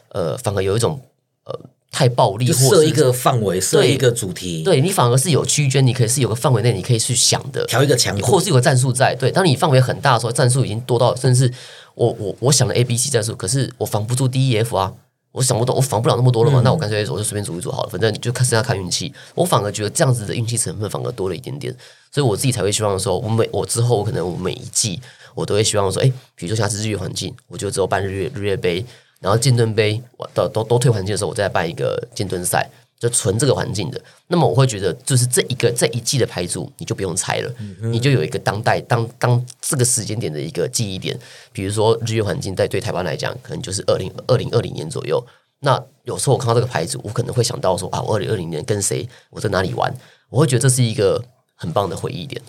[0.09, 0.99] 呃反而有一种
[1.45, 1.57] 呃
[1.89, 3.93] 太暴力，就或是设一个范围，设对。
[3.93, 9.15] 一个主题，，对你反而是有区间，你可以是有个范围内你可以去想的，调一个强度或是有个战术在。
[9.15, 11.53] 对，当你范围很大的时候，战术已经多到甚至是
[11.93, 14.91] 我我我想了 A B C 战术，可是我防不住 D E F 啊，
[15.31, 19.13] 我想不懂，我防不了那么多了嘛，那我干脆我就随便组一组好了，反正你就看剩下看运气。
[19.33, 21.73] 我反而觉得这样子的运气成分反而多了一点点，
[22.11, 24.99] 所以我自己才会希望说，我每我之后我可能我每一季
[25.35, 28.83] 我都会希望说，哎，比如说下次日月环境，我就只有办日月日月杯，
[29.19, 32.67] 然后剑盾杯我都都都退环境的时候，我再办一个剑盾赛。
[32.97, 41.15] 就纯这个环境的，那么我会觉得，就是这一个这一季的牌组，你就不用猜了，你就有一个当代当当这个时间点的一个记忆点。
[41.51, 45.21] 比如说日月环境，在对台湾来讲，可能就是二零二零二零年左右。
[45.59, 49.93] 那有时候我看到这个牌组，我可能会想到说啊，我二零二零年跟谁，我在哪里玩，
[50.29, 51.21] 我会觉得这是一个
[51.53, 52.41] 很棒的回忆点。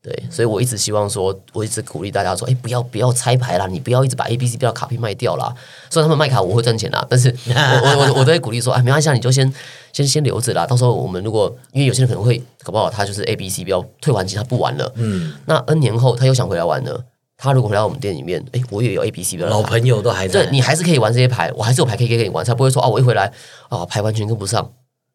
[0.00, 5.52] 对，所以我一直希望说，我一直鼓励大家说，哎，不要不要拆牌啦，你不要一直把 A、B、C 标卡片卖掉啦。
[5.90, 9.52] 虽然他们卖卡我会赚钱啦，但是我我我我都会鼓励说，哎，没关系，啊，你就先
[9.92, 10.64] 先先留着啦。
[10.64, 17.04] 到时候我们如果因为有些人可能会搞不好他就是 A、B、C 标退完金他不玩了，嗯，那 N 年后他又想回来玩了，
[17.36, 23.32] 他如果回到我们店里面，哎，我也有 A、B、C 标的老朋友都还在对，你还是可以玩这些牌，我还是有牌可以给你玩，才不会说啊，我一回来
[23.68, 24.70] 啊牌完全跟不上，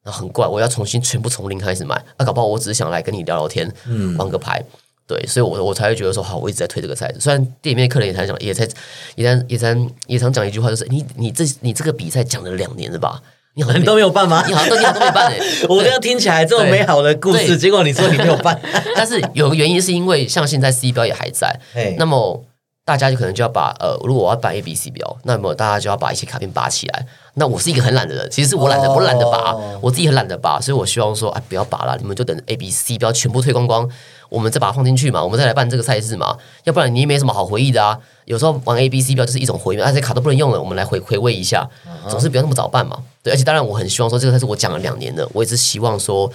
[0.05, 2.03] 那很怪，我要重新全部从零开始买。
[2.17, 4.63] 那、搞不好我只是想来跟你聊聊天，嗯，玩个牌。
[5.05, 7.19] 对，所以我我才会觉得说，好，我一直在推这个赛事。
[7.19, 8.67] 虽然店里面客人也常讲，也才
[9.15, 13.21] 也常也常也常讲一句话，就是你你这你这个比赛讲了两年了吧？
[13.55, 14.43] 你好像你都没有办吗？
[14.47, 15.37] 你好像都你好像都没办哎、
[15.69, 18.59] 我这样听起来这么美好的故事，结果你说你没有办，
[18.95, 22.43] 但是有个原因是因为像现在 C 标也还在嘿，那么
[22.85, 27.05] 大家就可能就要把呃，如果我要办 A、B、C 标，那么大家就要把一些卡片拔起来。
[27.35, 33.89] 那我是一个很懒的人，其实是我懒得，哦我懒得拔，我自己很懒得拔，所以我希望说，哎，不要拔了，你们就等 A、B、C 标全部退光光，
[34.27, 37.97] 我们再把它放进去嘛，我们再来办这个赛事嘛，要不然你也没什么好回忆的啊。
[38.25, 41.69] 有时候玩 A、B、C 标就是一种回忆，而且卡都不能用了，我们来回回味一下，
[42.09, 42.99] 总是不要那么早办嘛。
[43.23, 46.29] 对，而且当然我很希望说，这个赛事我讲了两年了，我也是希望说。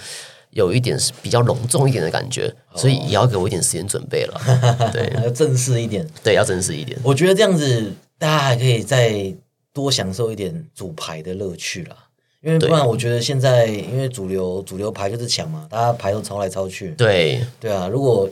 [0.51, 4.41] 有一点是比较隆重一点的感觉，所以也要给我一点时间准备了。
[4.91, 6.07] 对要正式一点。
[6.23, 6.99] 对，要正式一点。
[7.03, 9.35] 我觉得这样子，大家还可以再
[9.73, 11.95] 多享受一点组牌的乐趣啦。
[12.41, 16.91] 因为不然，我觉得现在因为主流主流牌就是抢嘛，大家牌都抄来抄去。
[16.91, 18.29] 对对啊，如果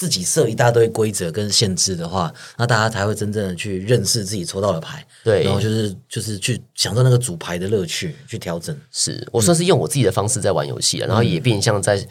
[0.00, 8.74] 自己设一大堆规则跟限制的话，那大家才会真正的去认识自己抽到的牌，对然后就是就是去享受那个主牌的乐趣，去调整。
[8.90, 12.02] 是我算是用我自己的方式在玩游戏了，然后也变相在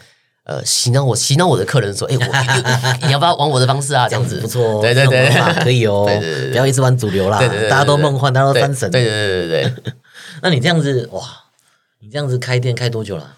[0.44, 4.08] 呃洗脑我洗脑我的客人说，哎、我 你要不要玩我的方式啊？
[4.08, 5.28] 这样子不错哦，对对对
[5.64, 9.92] 可以哦， 对对对对不要一直玩主流啦，大家都梦幻，大家都对三神，对对对对对。
[10.42, 11.22] 那你这样子哇，
[11.98, 13.36] 你这样子开店开多久了？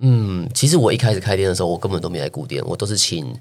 [0.00, 3.32] 嗯，其实我一开始开店的时候，我根本都没来顾店，我都是请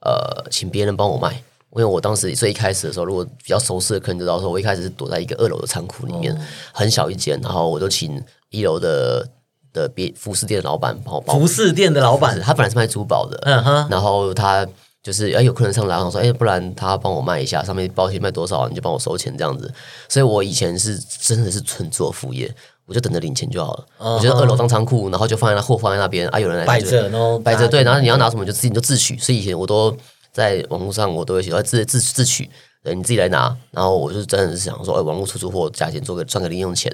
[0.00, 1.42] 呃请别人帮我卖。
[1.72, 6.36] 因为我当时最一开始的时候，如果比较熟识的客人知道说，我一开始是躲在一个二楼的仓库里面，
[6.72, 9.24] 很小一间，然后我就请一楼的
[9.72, 14.66] 的别服饰店的老板帮我帮服饰店的老板，他本来是卖珠宝的，嗯哼，然后他
[15.00, 19.72] 就是哎有客人上来，然后说哎不然他帮我卖一下，上面包鞋卖多少你就帮我收钱这样子。
[20.08, 22.52] 所以我以前是真的是纯做副业，
[22.90, 23.86] 我就等着领钱就好了。
[23.98, 28.46] 嗯我觉得二楼当仓库，然后就放在那货放在那边啊，有人来就摆着，然后摆着对，然后你要拿什么么？
[28.46, 29.16] 就自己就自取。
[29.16, 29.96] 所以以前我都
[30.32, 32.50] 在网络上我都会写，呃自自自取。
[32.82, 36.90] 对，你自己来拿，然后我就真的是想说，哎，网络出出货，价钱做个赚个零用钱。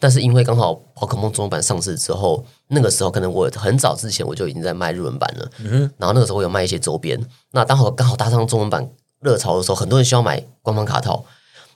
[0.00, 7.22] 但是因为刚好宝可梦中文版上市之后，那个时候可能我很早之前我就已经在卖日文版了，嗯、然后那个时候我有卖一些周边。
[7.52, 8.88] 那刚好刚好搭上中文版
[9.20, 11.22] 热潮的时候，很多人需要买官方卡套。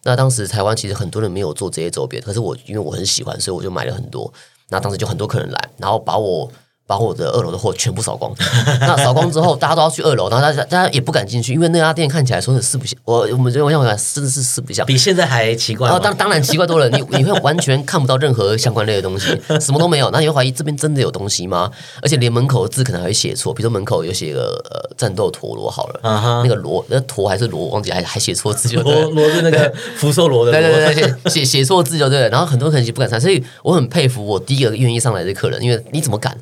[0.02, 4.32] 那当时台湾其实很多人没有做这些周边，可是我因为我很喜欢，所以我就买了很多。
[4.68, 6.50] 那当时就很多客人来，然后把我
[6.90, 8.34] 把我的二楼的货全部扫光。
[8.80, 14.84] 那扫光之后，大家都要去二楼，然后大家大家也不敢进去，因为那家店看起来说是四不像，我我们我想想真的是四不像。
[14.84, 15.92] 比现在还奇怪吗。
[15.92, 20.10] 然后当当然奇怪多了，你你会完全看不到任何相关类的东西，什么都没有。
[20.10, 21.70] 那你会怀疑这边真的有东西吗？
[22.02, 26.00] 而且连门口的字可能还会写错，比如说门口有写个呃战斗陀螺好了，
[26.42, 32.28] 那个螺那陀还是螺，忘记还还写错字就罗罗是那个福寿螺的对罗，对对对，写写错字就对了。
[32.30, 36.36] 然后很多人其实不敢上，所以我很佩服我第一个愿意上来的客人，因为你怎么敢？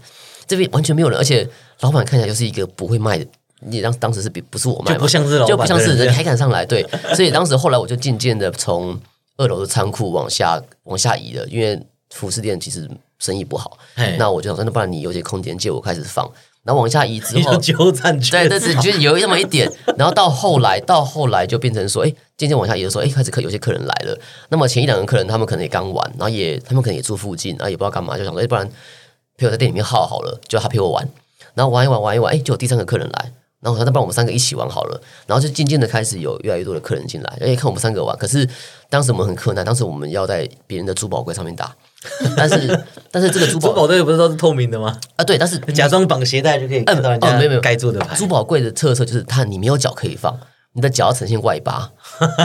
[0.49, 1.49] 这边完全没有人，而且
[1.81, 3.27] 老板看起来就是一个不会卖的。
[3.61, 6.85] 你当当时是比不是我卖，就不像是老板就不像是人人还敢上来，对。
[7.15, 8.99] 所以当时后来我就渐渐的从
[9.37, 11.81] 二楼的仓库往下往下移了，因为
[12.11, 12.89] 服饰店其实
[13.19, 13.77] 生意不好，
[14.17, 16.31] 那我就想说，那不然你有些空间借我开始放，
[16.63, 24.17] 然后往下移之后 你就，鸠占鹊对，但是就是有那么一点，然后到后来，到后来就变成说，哎，渐渐往下移的时候，哎，开始客有些客人来了。
[24.51, 28.69] 那么前一两个客人，他们可能也刚玩，然后也他们可能也住附近，然后也不知道干嘛，就想说，哎，不然
[29.39, 31.09] 陪我在店里面耗好了，就他陪我玩，
[31.55, 33.33] 然后玩一玩，玩一玩，哎，就有第三个客人来。
[33.61, 35.01] 然后我说，那不然我们三个一起玩好了。
[35.27, 38.17] 然后就渐渐的开始有越来越多的客人进来，哎，看我们三个玩。
[38.17, 38.49] 可是
[38.89, 41.75] 当时我们很困难，当时我们要在别人的珠宝柜上面打，
[42.37, 44.97] 但是但是这个珠宝珠宝柜不是都是透明的吗？
[45.17, 48.15] 啊，对，但是假装绑鞋带就可以看到人哦，没有没有家该做的牌。
[48.15, 50.39] 珠宝柜的特色就是它你没有脚可以放，
[50.75, 51.91] 你的脚要呈现外八，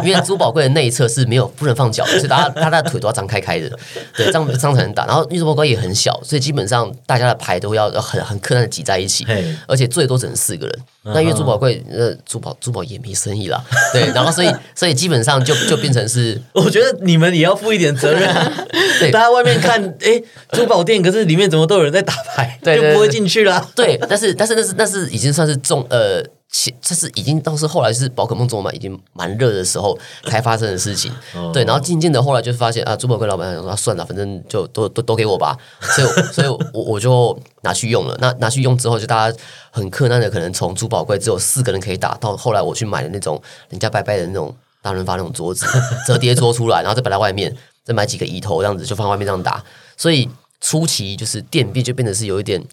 [0.04, 3.70] 因为珠宝柜的内侧是没有不能放脚的，所以大家大家的腿都要张开开的，
[4.16, 5.06] 对，这样这样才能打。
[5.06, 10.80] 然后因为珠宝柜也很小，所以基本上大家的牌都要很很困难的挤在一起嘿，而且最多只能四个人。
[11.06, 13.62] 那因为珠宝柜呃珠宝珠宝也没生意啦，
[13.92, 18.52] 对，然后所以所以基本上就就变成是 我觉得你们也要负一点责任啊。
[19.00, 20.22] 对大家外面看，哎，
[20.52, 23.70] 珠宝店，可是里面怎么都有人在打牌，对对就不会进去啦。
[23.76, 31.12] 对，但是但是那是那是已经算是重呃，其这是已经到是后来是宝可梦中嘛，已经蛮热的时候才发生的事情。
[31.54, 38.18] 对，然后渐渐的后来就发现啊，珠宝柜老板想说、啊、算了，反正就都都都给我吧，所以所以我我就拿去用了。
[38.20, 39.38] 那拿去用之后，就大家
[39.72, 45.66] 很困难的，可能从珠宝柜只有四个人可以打，到后来我去买的那种人家拜拜的那种大润发那种桌子，
[46.08, 49.64] 折叠桌出来，然后再摆在外面，再买几个椅头这样子，就放外面这样打。
[49.96, 52.64] 所以初期就是店变就变得是有一点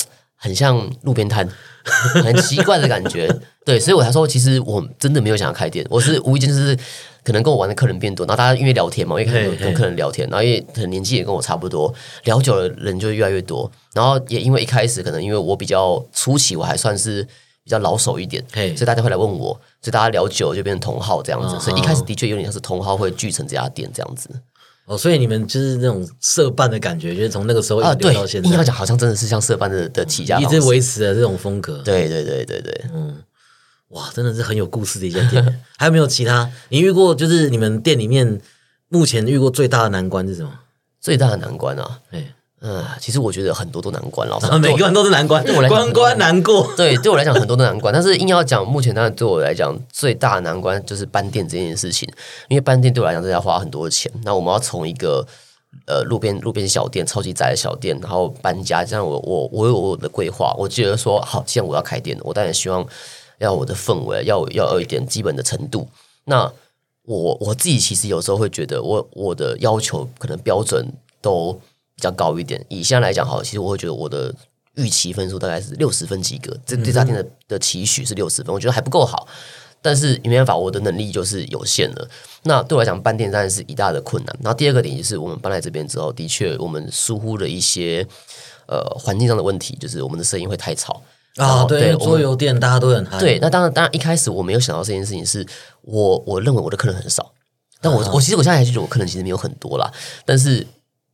[0.40, 1.46] 很像路边摊，
[2.24, 3.28] 很奇怪的感觉。
[3.64, 6.74] 对，所以我才说，其实我真的没有想要开店，我是无意间就是
[7.22, 17.26] 可能跟我玩的客人变多，然后大家因为聊天嘛，因为可能跟客人聊天，然后因为可能年纪也跟我差不多，聊久了人就越来越多，然后也因为一开始可能因为我比较初期，我还算是。
[17.62, 24.28] 比较老手一点，嘿所以大家会来问我，所以大家聊久了就变成同号这样子，嗯所以一开始的确有点像是同号会聚成这家店这样子
[24.90, 27.94] 哦，所以你们就是那种社办的感觉，就是从那个时候啊。
[27.94, 31.80] 对一直留到，现在，硬要讲好像真的是像社办的的起家一直维持了这种风格。
[31.84, 33.16] 对对对对对，嗯
[33.90, 35.44] 哇，真的是很有故事的一家店。
[35.78, 36.50] 还有没有其他？
[36.70, 38.40] 你遇过就是你们店里面
[38.88, 40.50] 目前遇过最大的难关是什么？
[41.00, 46.70] 最大的难关啊，哎，嗯，其实我觉得很多都难关，老师然后每个人都是难关，对我来关关难过。
[46.76, 52.06] 对，对我来讲很多都难关，但是硬要讲，目前当然对我来讲最大的难关就是搬店这件事情，
[52.48, 54.12] 因为搬店对我来讲真的要花很多的钱。
[54.24, 55.26] 那我们要从一个
[55.86, 62.86] 呃路边路边小店、超级窄的小店，然后搬家，这样我我我有我的规划，我觉得说好，既然我要开店，我当然希望
[63.38, 65.88] 要我的氛围要要有一点基本的程度。
[66.26, 66.52] 那
[67.06, 70.86] 我我自己其实有时候会觉得我我的要求可能标准
[71.22, 71.58] 都
[72.00, 72.64] 比较高一点。
[72.68, 74.34] 以现在来讲，好，其实我会觉得我的
[74.76, 79.28] 预期分数大概是六十分及格，这对这家店的的期许是六十分，我觉得还不够好。
[79.82, 82.06] 但是也没办法，我的能力就是有限的。
[82.42, 84.36] 那对我来讲，搬店当然是一大的困难。
[84.42, 88.06] 然后第二个点就是，我们搬来这边之后，的确我们疏忽了一些
[88.66, 91.02] 呃环境上的问题，就是我们的声音会太吵
[91.36, 93.18] 啊，对，桌游店大家都很嗨。
[93.18, 95.46] 对，那当然，当然一开始我没有想到这件事情是，
[95.80, 97.32] 我我认为我的客人很少，
[97.80, 99.90] 但啊我、我其实我现在还是觉得我客人其实没有很多啦。
[100.26, 100.66] 但是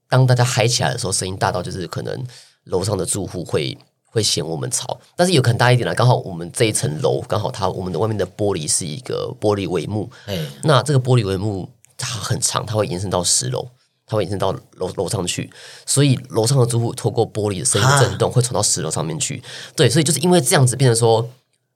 [0.09, 2.24] 当大家嗨起来的时候，声音大到就是可能
[2.64, 13.68] 楼上的住户会会嫌我们吵，但是有可能大一点啦，刚好我们这一层楼刚好它我们的外面的玻璃是一个玻璃帷幕，哎，那这个玻璃帷幕它很长，它会延伸到十楼，
[14.07, 15.50] 它会延伸到楼楼上去，
[15.84, 19.42] 所以楼上的住户透过玻璃的声音震动会传到十楼上面去。
[19.74, 21.28] 对，所以就是因为这样子，变成说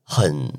[0.05, 0.53] 很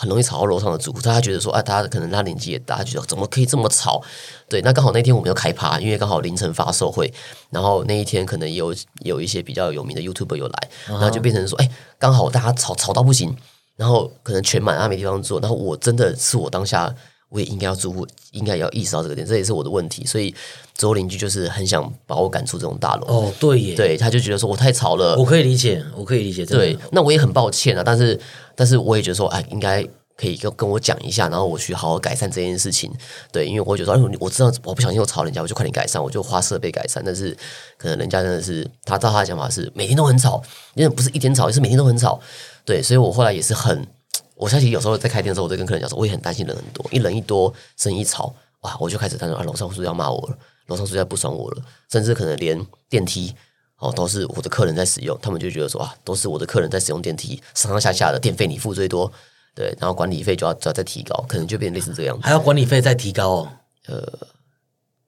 [0.00, 4.02] 很容易吵到楼上的住户，大家觉得说，啊，大家可能他年纪也大，他觉得怎么可以这么吵？
[4.48, 7.12] 对，那刚好那天我们要开趴，因为刚好凌晨发售会，
[7.50, 13.36] 然后那一天可能也有有一些比较有名的 YouTuber 有来，然后就变成说，哎，刚好大家吵吵到不行，
[13.76, 16.94] 然后可能全满，他没地方坐，然后我真的是我当下
[17.30, 20.34] 我也应该要住户，应该也要意识到这个点，这也是我的问题，所以
[20.74, 28.20] 左右邻居就是很想把我赶出这种大楼，哦，对耶，，对，他就觉得说我太吵了，我可以理解，我可以理解，对，那我也很抱歉啊，但是
[28.54, 29.82] 但是我也觉得说，哎，应该
[30.16, 32.92] 可以跟跟我讲一下，然后我去好好改善这件事情。
[33.32, 37.02] 对，因为我觉得说，哎，我知道我不小心又吵人家，我就快点改善，我就花设备改善。
[37.06, 37.34] 但是
[37.78, 40.42] 可能人家真的是他照他的想法是每天都很吵，
[40.74, 42.20] 因为不是一天吵，也是每天都很吵。
[42.66, 43.86] 对，所以我后来也是很，
[44.34, 50.38] 我相信有时候在开店的时候，我就跟客人讲说，我也很担心人很多，一人一多，生意一吵，哇，我就开始担心啊，楼上是不是要骂我了？
[50.66, 51.62] 楼上是不是要不爽我了？
[51.90, 53.34] 甚至可能连电梯。
[53.82, 59.10] 哦，都是我的客人在使用，他们就觉得说啊，都是我的客人在使用电梯，上上下下的电费你付最多，
[59.54, 62.22] 对，然后管理费就要就要再提高，可能就变成类似这个样子。
[62.22, 63.48] 还要管理费再提高哦，
[63.86, 64.06] 呃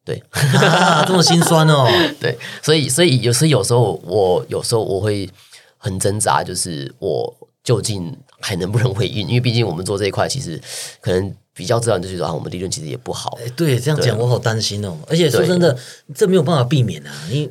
[0.06, 1.86] 对啊，这么心酸哦，
[2.18, 5.30] 对，所以所以有时有时候我有时候我会
[5.76, 7.30] 很挣扎，就是我
[7.62, 9.28] 究竟还能不能回应？
[9.28, 10.60] 因为毕竟我们做这一块，其实
[11.00, 13.38] 可能比较自然就觉得啊，我们利润其实也不好。
[13.40, 14.98] 哎，对，这样讲我好担心哦。
[15.06, 15.78] 而且说真的，
[16.12, 17.10] 这没有办法避免啊。
[17.30, 17.48] 你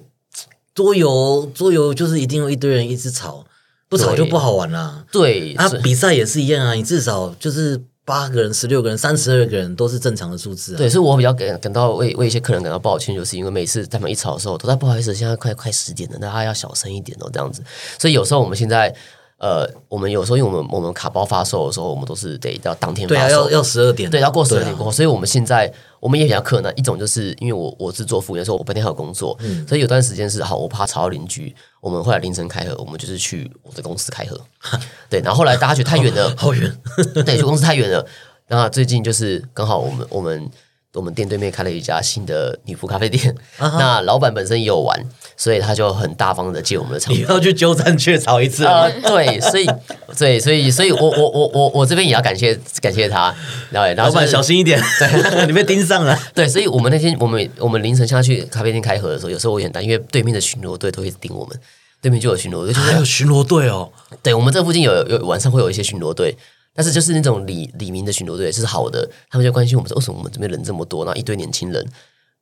[0.76, 3.46] 桌游桌游就是一定有一堆人一直吵，
[3.88, 5.06] 不吵就不好玩啦。
[5.12, 10.78] 对，啊，比赛也是一样啊，你至少就是八个人、十六个人、三十二个人都是正常的数字啊。
[10.78, 17.64] 对，所以我比较感感到为为一些客人感到抱歉，就是因为每次他们一吵的时候，都在不好意思，现在快快十点了，大家要小声一点哦，这样子。
[17.98, 18.94] 所以有时候我们现在。
[19.42, 26.72] 呃，我们有时候因为我们我们卡包发售的时候，我们都是得到当天对啊，发售，要要十二点，对，要过十二点过后，所以我们现在我们也比较困难。
[26.78, 34.39] 一种就是因为我我是做服务员，所以我白天还有工作，嗯所以有段时间是好，我怕吵到邻居，我们后来凌晨开盒，我们就是去我的公司开盒。
[35.10, 36.78] 对，然后后来大家觉得太远了， 好远，
[37.26, 38.06] 对，去公司太远了。
[38.48, 40.48] 那最近就是刚好我们我们
[40.94, 45.00] 我们店对面开了一家新的女仆咖啡店，啊那老板本身也有玩，
[45.38, 47.28] 所以他就很大方的借我们的场地你。
[47.30, 48.82] 要去鸠占鹊巢一次啊。
[48.82, 49.66] 呃，对，所以，
[50.18, 53.34] 对，所以，所以我我我我我这边也要感谢感谢他，
[53.70, 54.82] 然后，老板小心一点，
[55.48, 56.18] 你被盯上了。
[56.34, 61.58] 对，所以我们那天我们我们凌晨下去咖啡店开盒的时候，有时候我也很担，因为对面的巡逻队都会盯我们，
[62.02, 63.89] 对面就有巡逻队，就是还有巡逻队哦，
[64.22, 66.36] 对我们这附近有有晚上会有一些巡逻队，
[66.74, 71.86] 但是就是那种李李明的巡逻队是好的，他们就关心我们说为什么我们这边人这么多，然后一堆年轻人，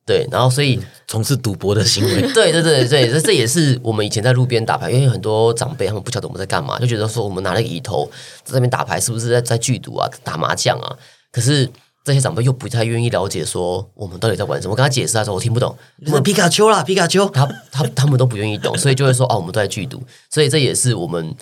[0.05, 2.21] 对，然后所以从事赌博的行为。
[2.33, 8.09] 对对对对，这这也是我们以前在路边打牌，因为很多长辈他们不晓得我们在干嘛，就觉得说我们拿了个椅头
[8.43, 10.95] 在那边打牌，是不是在在剧毒啊、打麻将啊？
[11.31, 11.69] 可是
[12.03, 14.71] 这些长辈又不太愿意了解说我们到底在玩什么。
[14.71, 17.27] 我跟他解释，他说我听不懂，就是皮卡丘啦，皮卡丘。
[17.29, 21.35] 他他他们都不愿意懂，所以就会说哦，我们都在剧毒，所以这也是我们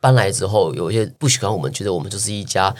[0.00, 2.74] 搬来之后有一些不喜欢我们，觉得我们就是一家、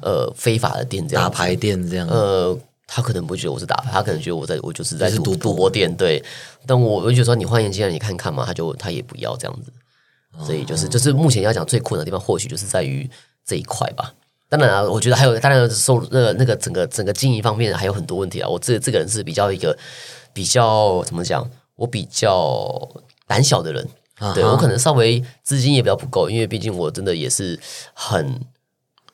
[0.00, 1.24] 呃非法的店这样。
[1.24, 6.22] 打牌店这样，呃，他可能不觉得我是打牌，他可能觉得我在我就是在赌赌博店对。
[6.66, 9.72] 但我我就觉得说你换眼镜让你看看嘛，他就他也不要这样子，
[10.44, 13.08] 所以就是就是目前要讲最困难的地方，或许就是在于
[13.44, 14.14] 这一块吧。
[14.48, 18.48] 当然啊，我觉得还有，当然收入那个那个整个整个经营方面还有很多问题啊。
[18.48, 19.76] 我这这个人是比较一个
[20.32, 22.88] 比较怎么讲，我比较
[23.26, 23.88] 胆小的人，
[24.22, 27.58] 啊对我可能稍微资金也比较不够，因为毕竟我真的也是
[27.92, 28.40] 很，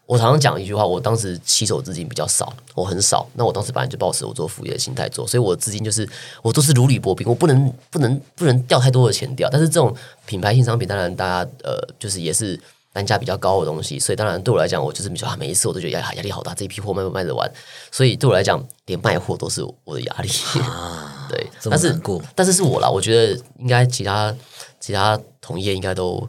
[0.06, 6.08] 我常常讲一句话，我当时起手资金比较少，我很少，那我当时本来就抱持我做副业的心态做，所以我资金就是
[6.42, 9.96] 我都是如履薄冰，我不能不能不能掉太多的钱掉，但是这种
[10.26, 12.60] 品牌性商品，当然大家呃就是也是。
[12.90, 17.48] 单价比较高的东西，所以当然对我来讲，我就是啊，每一次我都觉得压压力好大，这一批货卖不卖得完，
[17.92, 20.28] 所以对我来讲，连卖货都是我的压力。
[20.58, 22.00] 对，啊对但是
[22.34, 24.34] 但是是我啦，我觉得应该其他
[24.80, 26.28] 其他同业应该都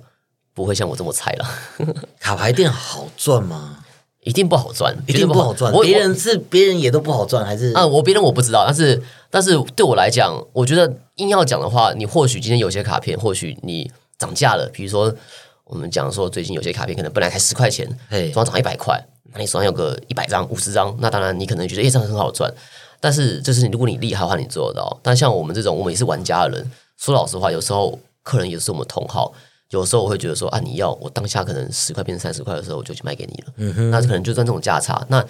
[0.54, 1.46] 不会像我这么菜了，
[2.20, 3.80] 卡牌店好赚吗？
[4.22, 5.74] 一定不好赚，一定不好赚。
[5.74, 15.16] 我别人是别人也都不好赚，还是啊，我别人我不知道，但是但是对我来讲，我觉得硬要讲的话，你或许今天有些卡片，或许你涨价了，比如说
[15.64, 19.02] 我们讲说最近有些卡片可能本来才十块钱，嘿突然涨一百块，
[19.34, 22.54] 那你手上有个一百张、五十张，那当然你可能觉得诶这样很好赚，
[23.00, 25.00] 但是就是你如果你厉害的话，你做得到。
[25.02, 27.98] 但像我们这种我们也是玩家的人，说老实话，有时候
[28.30, 29.34] 客人也是我们同好。
[29.70, 33.54] 有时候我会觉得说啊，你要我当下可能十块变成三十块的时候，我就去卖给你了。
[33.58, 35.04] 嗯哼，那可能就赚这种价差。
[35.10, 35.26] 那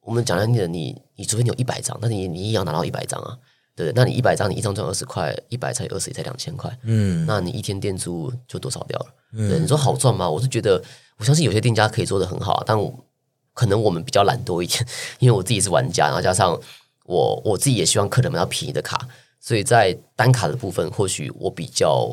[0.00, 3.36] 我们讲难听的，你你除非你有一百张，那你你也要拿到一百张啊，
[3.76, 3.94] 对不对？
[3.96, 9.06] 那你一百张，你一张赚二十块，一百乘以二十也才两千块，嗯，那你一天店租就多少掉了？
[9.48, 10.28] 对，你说好赚吗？
[10.28, 10.82] 我是觉得，
[11.18, 12.92] 我相信有些店家可以做的很好啊，但我
[13.54, 14.86] 可能我们比较懒惰一点，
[15.18, 16.58] 因为我自己是玩家，然后加上
[17.04, 18.98] 我我自己也希望客人买到便宜的卡，
[19.38, 22.10] 所以在单卡的部分，或许我比较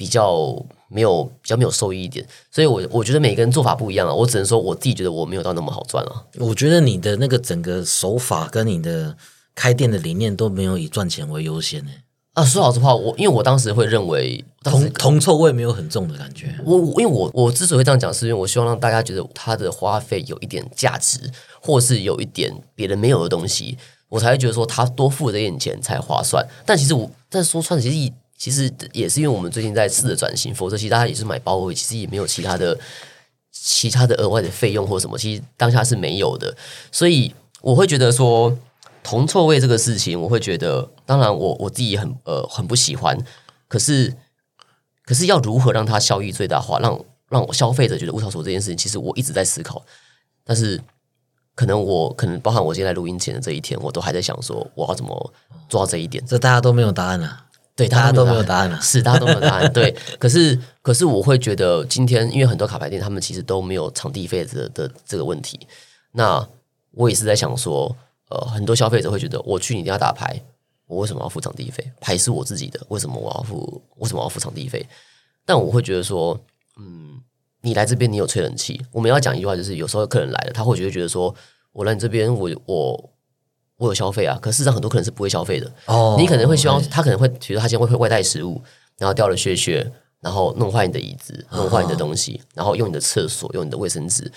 [0.00, 0.56] 比较
[0.88, 6.24] 没有比较没有受益一点，所以我我觉得每个人做法不一样啊，我只能说我自己觉得我没有到那么好赚啊。
[6.38, 9.14] 我觉得你的那个整个手法跟你的
[9.54, 11.90] 开店的理念都没有以赚钱为优先呢，
[12.32, 16.58] 啊，说老实话，我因为我当时会认为，铜铜臭味没有很重的感觉。
[16.64, 21.30] 我我因为我我之所以会这样讲，是因为我希望让大家觉得它的花费有一点价值，
[21.60, 23.76] 或是有一点别人没有的东西，
[24.08, 26.42] 我才会觉得说他多付了这点钱才划算。
[26.64, 32.76] 但其实我但说穿了，其实其实也是因为我们最近在试着转型，否则其实大家也是买包而已，其实也没有其他的
[33.52, 36.56] 其他的额外的费用或什么，其实当下是没有的。
[36.90, 38.56] 所以我会觉得说
[39.02, 43.14] 铜臭味这个事情，我会觉得，当然我我自己很呃很不喜欢，
[43.68, 44.16] 可是
[45.04, 49.84] 可是要如何让它效益最大化，让让我消费者觉得无超所这件事情，其实我一直在思考，
[50.44, 50.80] 但是
[51.54, 55.30] 可能我可能包含我现在录音前的这一天，我都还在想说我要怎么
[55.68, 56.24] 做到这一点。
[56.24, 57.48] 这大家都没有答案啊。
[57.76, 59.72] 对，大家都没有答答案了是大家都没有答案。
[59.72, 65.58] 对，可是可是我会觉得今天，因为很多卡牌店他们其实都没有场地费的的这个问题，
[66.12, 66.46] 那
[66.90, 67.96] 我也是在想说，
[68.28, 70.38] 呃，很多消费者会觉得，我去你家打牌，
[70.86, 71.90] 我为什么要付场地费？
[72.00, 73.82] 牌是我自己的，为什么我要付？
[73.96, 74.86] 为什么要付场地费？
[75.46, 76.38] 但我会觉得说，
[76.78, 77.20] 嗯，
[77.62, 81.34] 你来这边你有吹冷气，我们要讲一句话，就是有时候客人来了，他会觉得觉得说，
[81.72, 83.09] 我来你这边，我我
[83.80, 85.72] 我有消费啊，可事实上很多客人是不会消费的。
[85.86, 88.62] 哦你可能会希望他可能会觉得他今天会会外带食物，
[88.98, 94.30] 然后掉了屑屑，然后弄坏你的椅子，弄坏你的东西，然后用你的厕所，用你的卫生纸，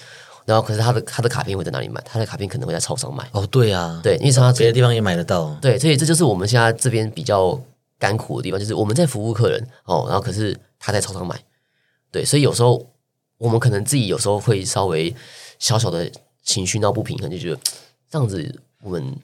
[0.45, 2.01] 然后可是他的他的卡片会在哪里买？
[2.05, 5.53] 他的卡片可能会在超商买，哦，对啊，对，因为他别的地方也买得到。
[5.61, 7.59] 对，所以这就是我们现在这边比较
[7.99, 11.37] 干苦的地方，就是我们在服务客人哦，然后可是他在超商买，
[12.11, 12.81] 对，所以有时候
[13.37, 15.13] 我们可能自己有时候会稍微
[15.59, 16.09] 小小的
[16.43, 17.59] 情绪闹不平衡，就觉得
[18.09, 19.15] 这样子我们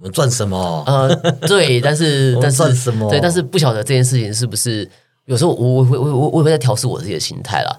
[0.00, 0.82] 我们赚什么？
[0.86, 1.14] 呃
[1.46, 4.88] 对， 但是但是赚什么对，但是不晓得这件事情是不是
[5.26, 7.78] 有时候我我我我我我也会在调试我自己的心态啦。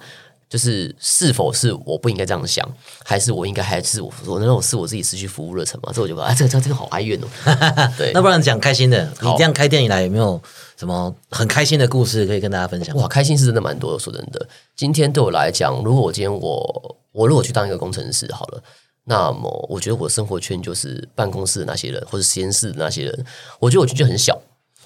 [0.52, 2.70] 就是是否是我不应该这样想，
[3.06, 5.94] 还是我应该还是我我那种是我自己失去服务热忱嘛？
[5.94, 7.28] 这我就觉得哎，这个这个这个好哀怨哦。
[7.98, 10.42] 对，那不然讲开心的，你这样开店以来有没有
[10.76, 12.94] 什么很开心的故事可以跟大家分享？
[12.98, 14.00] 哇，开心是真的蛮多的。
[14.00, 14.46] 说真的，
[14.76, 18.62] 今天对我来讲，如果我今天我我如果去当一个工程师好了，
[19.06, 23.26] 那么我觉得我的生活圈就是办公室的那些人，或者实验室的那些人，
[23.60, 24.40] 我觉得我圈圈很小。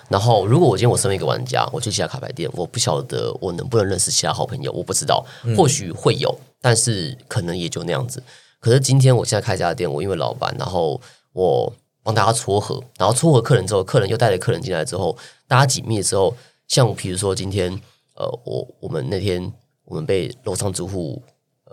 [0.09, 5.25] 然后，如果我今天我身为一个玩家，我去其他卡牌店，我不晓得我能不能认识其他好朋友，我不知道，
[5.57, 8.21] 或许会有，但是可能也就那样子。
[8.59, 11.01] 可是今天我现在开这家店，我因为老板，然后
[11.33, 16.35] 我帮大家撮合，然后撮合客人之后，客人又带了客人进来之后，大家紧密之后，
[16.67, 17.71] 像比如说今天，
[18.15, 19.51] 呃，我我们那天
[19.85, 21.19] 我们被楼上住户，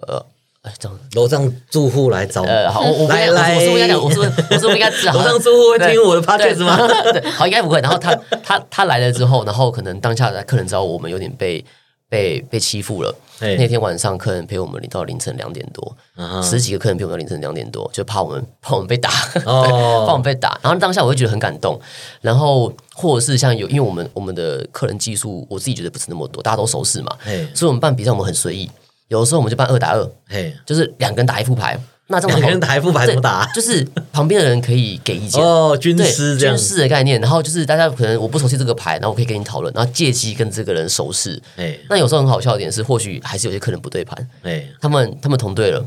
[0.07, 0.25] 呃，
[0.63, 6.77] 哎，这样，楼上住户来找，呃，好，我我来我是不应该讲，我是不是我是不应该知道楼上住户会听我的 podcast 吗？
[7.13, 7.81] 对，好，应该不会。
[7.81, 11.65] 然后他他他来了之后，然后可能当下的客人知道我们有点被
[12.09, 13.13] 被被欺负了。
[13.41, 15.97] 那天晚上客人陪我们到凌晨两点多，
[16.45, 19.11] 十几个客人陪我们到凌晨两点多，就怕我们怕我们被打，
[19.43, 20.57] 怕我们被打。
[20.63, 21.77] 然后当下我会觉得很感动。
[22.21, 27.17] 然后或者是像有，因为我们我们的客人技术，我自己觉得不是那么多，大家都熟识嘛，
[27.53, 28.71] 所以我们办比赛我们很随意。
[29.13, 31.79] 有的时候我们就办二打二，嘿，就是两个人打一副牌。
[32.07, 33.45] 那这样两个人打一副牌怎么打？
[33.47, 35.41] 对就是旁边的人可以给意见。
[35.45, 36.57] 哦，军对师这样。
[36.57, 41.39] 军，师的概念，然后就是大家可能我不熟悉这个牌，然后我可以跟你讨论，然后借机跟这个人熟识。
[41.57, 45.87] 哎那有时候很好笑的点是，或许还是有些客人不对盘，哎他们他们同队了，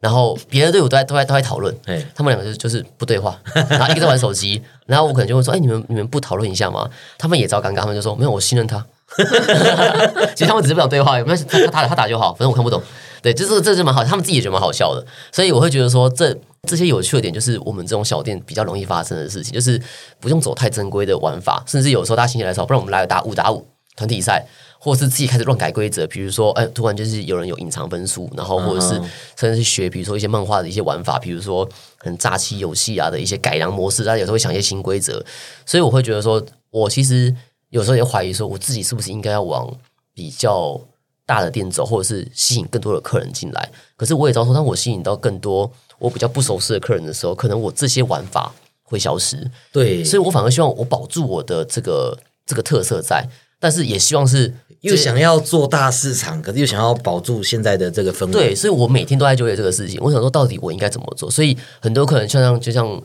[0.00, 6.88] 然后别的队伍都在都在都在讨论，哎，他们两个就就是不对话，然后一个在玩手机， 然后我可能就会说，哎，你们你们不讨论一下吗？
[7.16, 8.84] 他们也知道尴尬，他们就说没有，我信任他。
[10.34, 11.38] 其实他们只是不想对话，有没有？
[11.44, 12.82] 他他打他打就好，反正我看不懂。
[13.22, 16.36] 对，就是这是蛮好，他们自己也觉得蛮好笑的，所以我会觉得说这
[16.68, 19.80] 这些有趣的点，就是我们这种小店比较容易发生的事情，就是
[20.18, 23.64] 不用走太正规的玩法，甚至有时候大家心血来潮，不然我们来打五打五
[23.96, 24.44] 团体赛，
[24.80, 31.64] 或是自己开始乱改规则，比如说，哎，突然就是有人有隐藏分数，然后或者是嗯甚至是学，比如说一些漫画的一些玩法，比如说
[31.98, 35.24] 可能诈欺游戏啊的一些改良模式，大家有时候会想一些新规则，
[35.64, 37.32] 所以我会觉得说，我其实
[37.72, 39.66] 有时候也怀疑说，我自己是不是应该要往
[40.12, 40.78] 比较
[41.24, 43.70] 大的店走，或者是吸引更多的客人进来。
[43.96, 49.50] 可是我也知道说，当我吸引到更多我比较不熟悉的客人的时候，可能我这些玩法会消失。
[49.72, 53.26] 对，所以我反而希望我保住我的这个这个特色在，
[53.58, 58.32] 但是也希望是又想要做大市场，可是又想要保住现在的这个氛围。
[58.32, 59.98] 对，所以我每天都在纠结这个事情。
[60.02, 61.30] 我想说，到底我应该怎么做？
[61.30, 63.02] 所以很多客人就像就像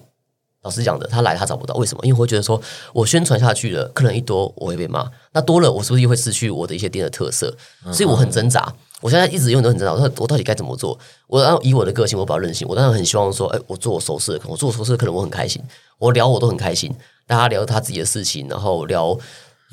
[0.67, 2.05] 老师讲的，他来他找不到，为什么？
[2.05, 2.61] 因为我会觉得说，
[2.93, 7.55] 我宣传下去了，客人一多我会被骂，那多了我是不是又会失去我的一些店的特色？
[7.93, 8.73] 所以我很挣扎。
[8.99, 10.97] 我现在一直永远都很挣扎，我我到底该怎么做？
[11.27, 15.61] 我然后以我的个性，我比较任性，我当然很希望说，哎，我做我熟识的客人，我做我熟识的客人，我很开心，
[15.99, 16.93] 我聊我都很开心，
[17.25, 19.17] 大家聊他自己的事情，然后聊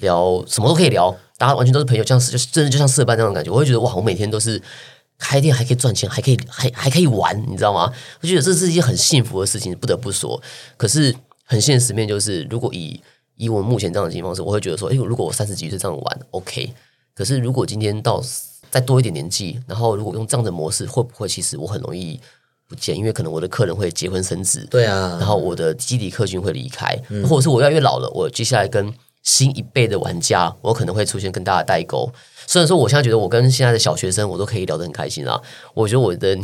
[0.00, 4.60] 聊什么都可以聊，大家完全都是朋友，这样是就真的就像社办那种感觉，我会觉得哇，我每天都是
[5.24, 7.90] 开店还可以赚钱，还可以还还可以玩，你知道吗？
[8.20, 10.40] 我觉得这是一件很幸福的事情，不得不说。
[10.76, 11.14] 可是
[11.44, 13.00] 很现实面就是，如果以
[13.36, 16.72] 以我们目前这样的情况是，我会觉得说，哎，如果我三十几岁这样玩，OK。
[17.14, 18.22] 可是如果今天到
[18.70, 22.20] 再多一点年纪，然后如果用这样的模式，会不会其实我很容易
[22.68, 22.94] 不见？
[22.94, 26.94] 因为可能我的客人会结婚生子，对啊，然后我的基底客群会离开，
[27.28, 28.92] 或者是我越来越老了，我接下来跟
[29.24, 32.08] 新一辈的玩家，我可能会出现更大的代沟。
[32.46, 35.40] 虽然说我现在觉得我跟现在的小学生我都可以聊得很开心啊，
[35.72, 36.38] 我觉得我的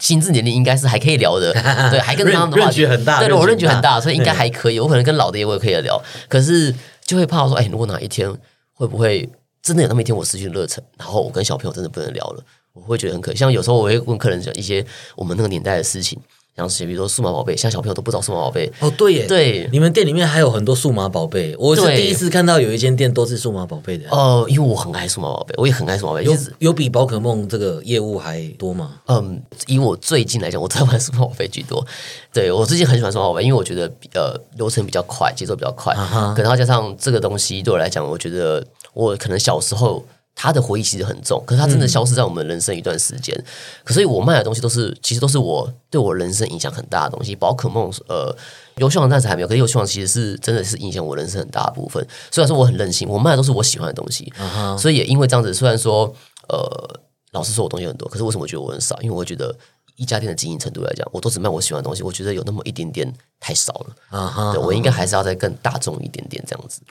[0.00, 1.52] 心智年龄应该是还可以聊的，
[1.88, 4.80] 对，还跟他们的话很大对，我认知很大所以应该还可以。
[4.80, 6.74] 我可能跟老的也我也可以聊，可是
[7.04, 8.28] 就会怕说，哎，如果哪一天
[8.74, 9.28] 会不会
[9.62, 13.38] 真的有那么一天我失去热忱，然后我跟小朋友真的不能聊了，我会觉得很可惜。
[13.38, 16.18] 像有时候我会问客人讲一些我们那个年代的事情，
[16.56, 24.08] 像是比如说数码宝贝，现在小朋友都不知道数码宝贝，哦，对耶，对你们店里面还有很多数码宝贝，我是第一次看到有一间店都是数码宝贝的。
[24.10, 26.24] 哦，因为我很爱数码宝贝，我也很爱数码宝贝。
[26.24, 28.94] 有，有比宝可梦这个业务还多吗？
[29.06, 31.86] 嗯，以我最近来讲，我在玩数码宝贝居多。
[32.32, 35.94] 对我最近很喜欢数码宝贝，因为我觉得呃流程比较快，节奏比较快。
[36.34, 40.02] 可能再加上这个东西对我来讲，我觉得我可能小时候
[40.38, 43.34] 他的回忆其实很重，可是他真的消失在我们人生一段时间。
[43.82, 47.34] 可所以我卖的东西都是，其实都是我对我人生影响很大的东西。
[47.34, 48.36] 宝可梦，呃，
[48.76, 52.06] 游戏王暂时还没有，可是游戏王其实是真的是影响我人生很大的部分。
[52.30, 54.30] 虽然说我很任性，我卖的都是我喜欢的东西，
[54.78, 56.14] 所以也因为这样子，虽然说
[56.50, 57.00] 呃，
[57.32, 59.00] 老师说我东西很多，可是为什么我觉得我很少？
[59.00, 59.56] 因为我觉得
[59.96, 63.10] 一家店的经营程度来讲，我都只卖我喜欢的东西，我觉得有那么一点点
[63.40, 63.96] 太少了。
[64.10, 66.82] 啊哈对我应该还是要再更大众一点点这样子。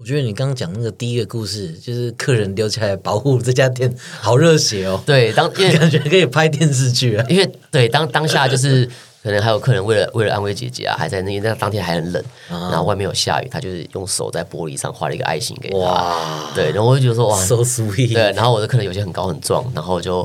[0.00, 5.02] 我觉得你刚刚讲那个第一个故事，就是客人留下来保护这家店，好热血哦！
[5.04, 7.26] 对，当 因为感觉可以拍电视剧啊。
[7.28, 8.88] 因为对当当下就是
[9.24, 15.78] 可能还有客人为了为了安慰姐姐啊，还在那那当天还很冷，然后外面有下雨，他就是用手在玻璃上画了一个爱心给他。
[15.78, 20.22] 哇对，然后我就觉得说哇，，so sweet，对，然后我的客人有些很高很壮，然后就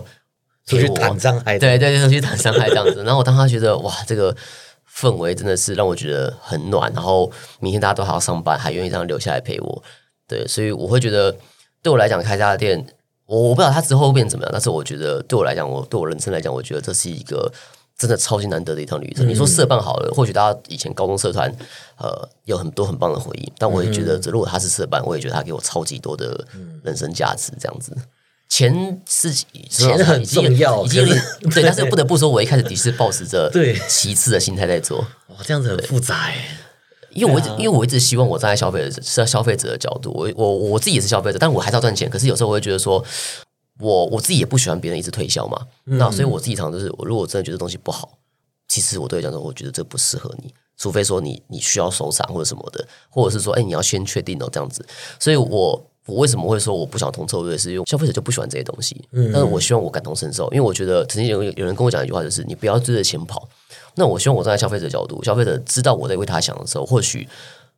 [0.67, 3.03] 出去谈伤害，对对对，出去谈伤害这样子。
[3.03, 4.35] 然后我当他觉得哇，这个
[4.95, 6.91] 氛围真的是让我觉得很暖。
[6.93, 9.83] 然后明天大家都还要上班，还愿意这样留下来陪我。
[10.27, 11.35] 对，所以我会觉得
[11.81, 12.85] 对我来讲，开这家店，
[13.25, 17.51] 我我不知道它之后会变怎么样，但是我觉得对我来讲，我对我人生来讲，我觉得这是一个。
[17.95, 19.25] 真的超级难得的一趟旅程。
[19.29, 21.47] 你说社办好了，或许大家以前高中社团，
[21.99, 26.43] 呃，有很多很棒的回忆，但我也觉得，如果他是社办，我也觉得他给我超级多的
[26.83, 27.95] 人生价值，这样子。
[28.53, 29.33] 钱是
[29.67, 33.75] 钱很重要已经是对，但是不得不说，我一开始的确是抱持着 对。
[33.89, 34.99] 其次的心态在做，
[35.29, 36.59] 哇，这样子很复杂哎。
[37.09, 42.07] 因为我一直、因为我一直希望我站在消费者是消费者的角度，我我我自己也是消费者，但我还是要赚钱。
[42.07, 43.03] 可是有时候我会觉得说，
[43.79, 48.19] 我我自己也不喜欢别人一直推销嘛，那所以我自己常常就是，我如果真的觉得东西不好，
[48.67, 54.85] 其实我都会讲说，我觉得这不适合你，除非说你你需要收藏或者什么的，或者是说，哎，你要先确定哦这样子。
[55.19, 63.47] 所以我我为什么会说我不想同策略，是因为消费者就不喜欢这些东西，嗯但是我希望我感同身受，因为我觉得曾经有有人跟我讲一句话，就是你不要追着钱跑。
[63.95, 67.27] 那我希望我站在消费者角度，消费者知道我在为他想的时候，或许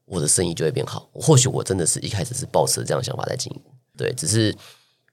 [0.06, 1.08] 我的生意就会变好。
[1.14, 3.62] 或许我真的是一开始是抱持这样的想法在经营，
[3.98, 4.56] 对，只是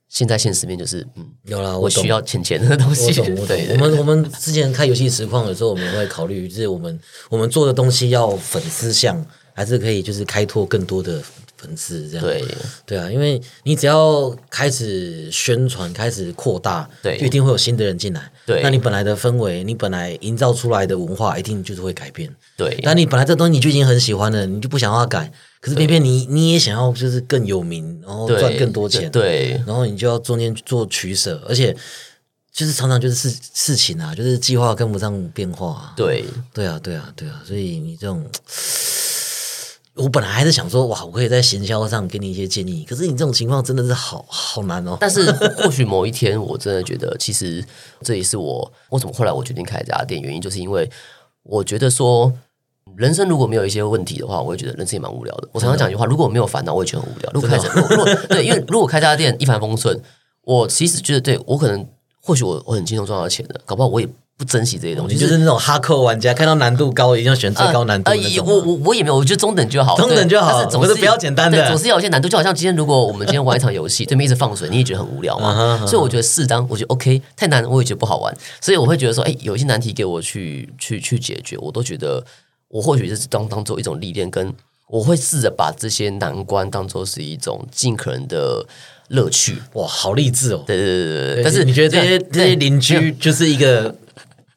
[0.08, 3.46] 现在现实面就是，嗯，有了，我需要钱钱的东西我，懂，我懂。
[3.46, 9.22] 对对我们我们之前开游戏实况的时候，我们会考虑，就是我们我们做的东西要粉丝向，
[9.54, 11.20] 还是可以就是开拓更多的
[11.62, 12.26] 粉丝这样。
[12.26, 12.44] 对。
[12.84, 17.16] 对啊，因为你只要开始宣传，开始扩大，对。
[17.16, 18.30] 就一定会有新的人进来。
[18.44, 18.60] 对。
[18.62, 22.28] 那你本来的氛围，你本来营造出来的文化，一定就是会改变。
[22.56, 22.78] 对。
[22.82, 29.62] 但你本来这东西你就已经很喜欢了，你就不想要它改，可是偏偏你你也想要就是更有名，然后赚更多钱，对。
[29.64, 31.74] 然后你就要中间做取舍，而且
[32.52, 35.92] 就是常常就是事事情啊，就是计划跟不上变化、啊。
[35.96, 36.24] 对。
[36.52, 38.28] 对啊，对啊，对啊，所以你这种，
[39.94, 44.96] 我本来还是想说，哇，我可以在行销上给你一些建议，可是你这种情况真的是好好难哦。
[44.98, 47.62] 但是或许某一天，我真的觉得，其实
[48.00, 50.90] 这也是我为什么后来我决定开这家店，原因就是因为
[51.42, 52.32] 我觉得说，
[52.96, 55.48] 人生如果没有一些问题的话，我会觉得人生也蛮无聊的。
[55.52, 57.30] 我常常讲一句话，如果我没有烦恼，我也觉得很无聊。
[57.34, 60.00] 如果开始，如果对，因为如果开这家店一帆风顺，
[60.44, 61.86] 我其实觉得对我可能
[62.22, 64.08] 或许我我很轻松赚到钱的，搞不好我也
[64.42, 68.34] 不珍惜这些东西，就是那种哈扣玩家，看到难度高，一定要选最高难度呃的那种。
[68.34, 72.28] 也我我我也没有，我觉得中等就好，中等就好但是总是不要简单的对总是要有一些难度。
[72.28, 75.86] 就好像今天如果我们今天玩一场游戏， 对面一直放水，你也觉得很无聊嗯嘛。
[75.86, 82.24] 所以我觉得适当，我觉得 OK，太难我也觉得不好玩，所以我会觉得说，哎，有一些难题给我去去去解决，我都觉得
[82.68, 84.52] 我或许是当当做一种历练，跟
[84.88, 88.66] 我会试着把这些难关当做是一种尽可能的
[89.08, 89.56] 乐趣。
[89.72, 90.62] 哇，好励志哦！
[90.66, 93.94] 对对对对对对，但是你觉得这些这些邻居就是一个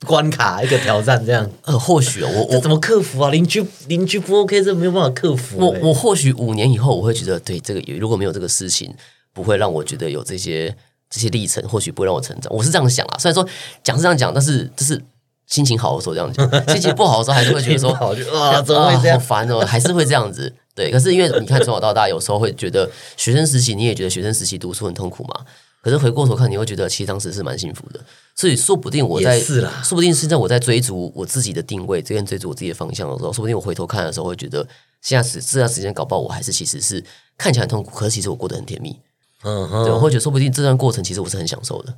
[0.06, 3.30] 关卡，一个挑战，这样呃，或许哦我我怎么克服啊？
[3.30, 8.94] 邻居邻居不 OK，这没有办法克服、欸我我或许五年以后，我会觉得，对这个如果没有这个事情，
[9.34, 10.76] 不会让我觉得有这些
[11.10, 12.54] 这些历程，或许不会让我成长。
[12.54, 13.48] 我是这样想啊，虽然说
[13.84, 15.02] 讲是这样讲，但是就是
[15.48, 20.54] 心情好的时候这样讲， 心情不好的时候还是会觉得说心情不好就啊 怎么会这样啊好烦哦，还是会这样子。
[20.76, 25.46] 对，可是因为你看从小到大，有时候会觉得学生时期，你也觉得学生时期读书很痛苦嘛。
[25.86, 34.68] 可是回过头看，你会觉得其实当时是蛮幸福的，所以说不定我在也是啦说不定现在我在追逐我自己的定位，这边追逐我自己的方向的时候，说不定我回头看的时候会觉得，
[35.04, 37.04] 现在时这段时间搞不好我还是其实是
[37.38, 39.00] 看起来很痛苦，可是其实我过得很甜蜜。
[39.44, 41.94] 嗯对，我哼，会觉得说不定这段过程其实我是很享受的。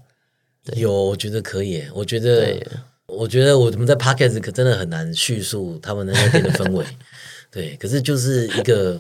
[0.76, 1.82] 有，我觉得可以。
[1.94, 2.68] 我觉得对，
[3.06, 6.86] 我觉得我们在 podcast 可真的很难叙述他们那边的氛围。
[7.50, 9.00] 对，可是就是一个，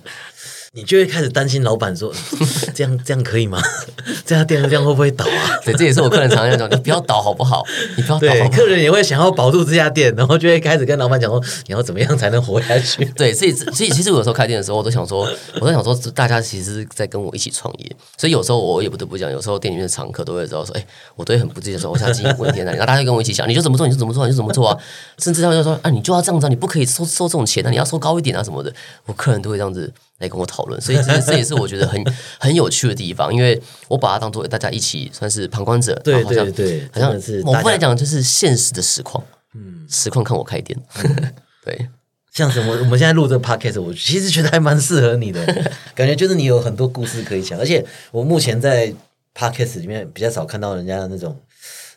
[0.78, 2.14] 你就会开始担心老板说，
[2.72, 3.60] 这样这样可以吗？
[4.24, 5.58] 这家店这样会不会倒啊？
[5.66, 7.66] 对，这也是我客人常常讲，你不要倒好不好？
[7.98, 13.04] 你不要倒好对，不好客人也会想要保住这家店，然后就会开始跟老板讲说，你要怎么样才能活下去？
[13.16, 15.28] 对，所以所以其实我有时候开店的时候，我都想说，
[15.60, 22.78] 我在想说，大家其实是在跟我一起创业，所以有时候我也不得不讲，有时候店里面的常客都会知道说，哎，我都会很不自觉地说，我现在经营问题在哪里？
[22.78, 24.78] 然后大家就跟我一起想，你就怎么做，你就怎么做，你就怎么做啊？
[25.18, 28.72] 甚至他们就说，啊，你就要这样子啊，你不可以收收这种钱啊，你要收高一点啊什么的。
[29.08, 32.04] 我客人都会这样子来跟我讨论，所以这这也是我觉得很
[32.40, 40.78] 很有趣的地方，因为我把它当做大家一起算是旁观者，对对对，好像是某部分来讲就是现实的实况，嗯，实况看我开店，
[41.64, 41.88] 对，
[42.34, 45.46] 像什么，我们现在录这个 podcast，我其实觉得还蛮适合你的，
[45.94, 48.94] 感觉就是你有很多故事可以讲，而且我目前在
[49.36, 51.40] podcast 里面比较少看到人家那种，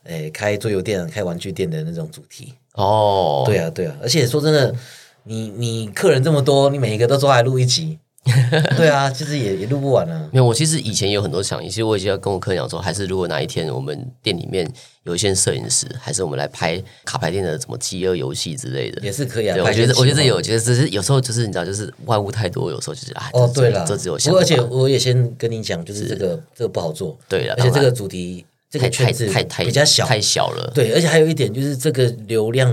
[0.04, 2.54] 诶、开桌游店、开玩具店的那种主题。
[2.74, 4.74] 哦，对啊，对啊，而且说真的，
[5.24, 7.98] 你你客人这么多，你每一个都抓来录一集，
[8.76, 10.28] 对啊，其实也也录不完啊。
[10.30, 14.70] 没有，我其实以前也有很多想，其实我已经要跟我客人讲说，还是如果哪一天我们店里面
[15.04, 19.56] 有一些摄影师，还是我们来拍卡牌店的什么饥饿游戏之类的，也是可以啊。
[19.64, 32.70] 我觉得我觉得有，觉得只是有时候就是你知道，就是外物太多，有时候就是啊，哦，这对了，这只有不过而且我也先跟你讲，就是这个这个不好做，对了，而且这个主题这个太太圈子太太比较小，太小了，对，而且还有一点就是这个流量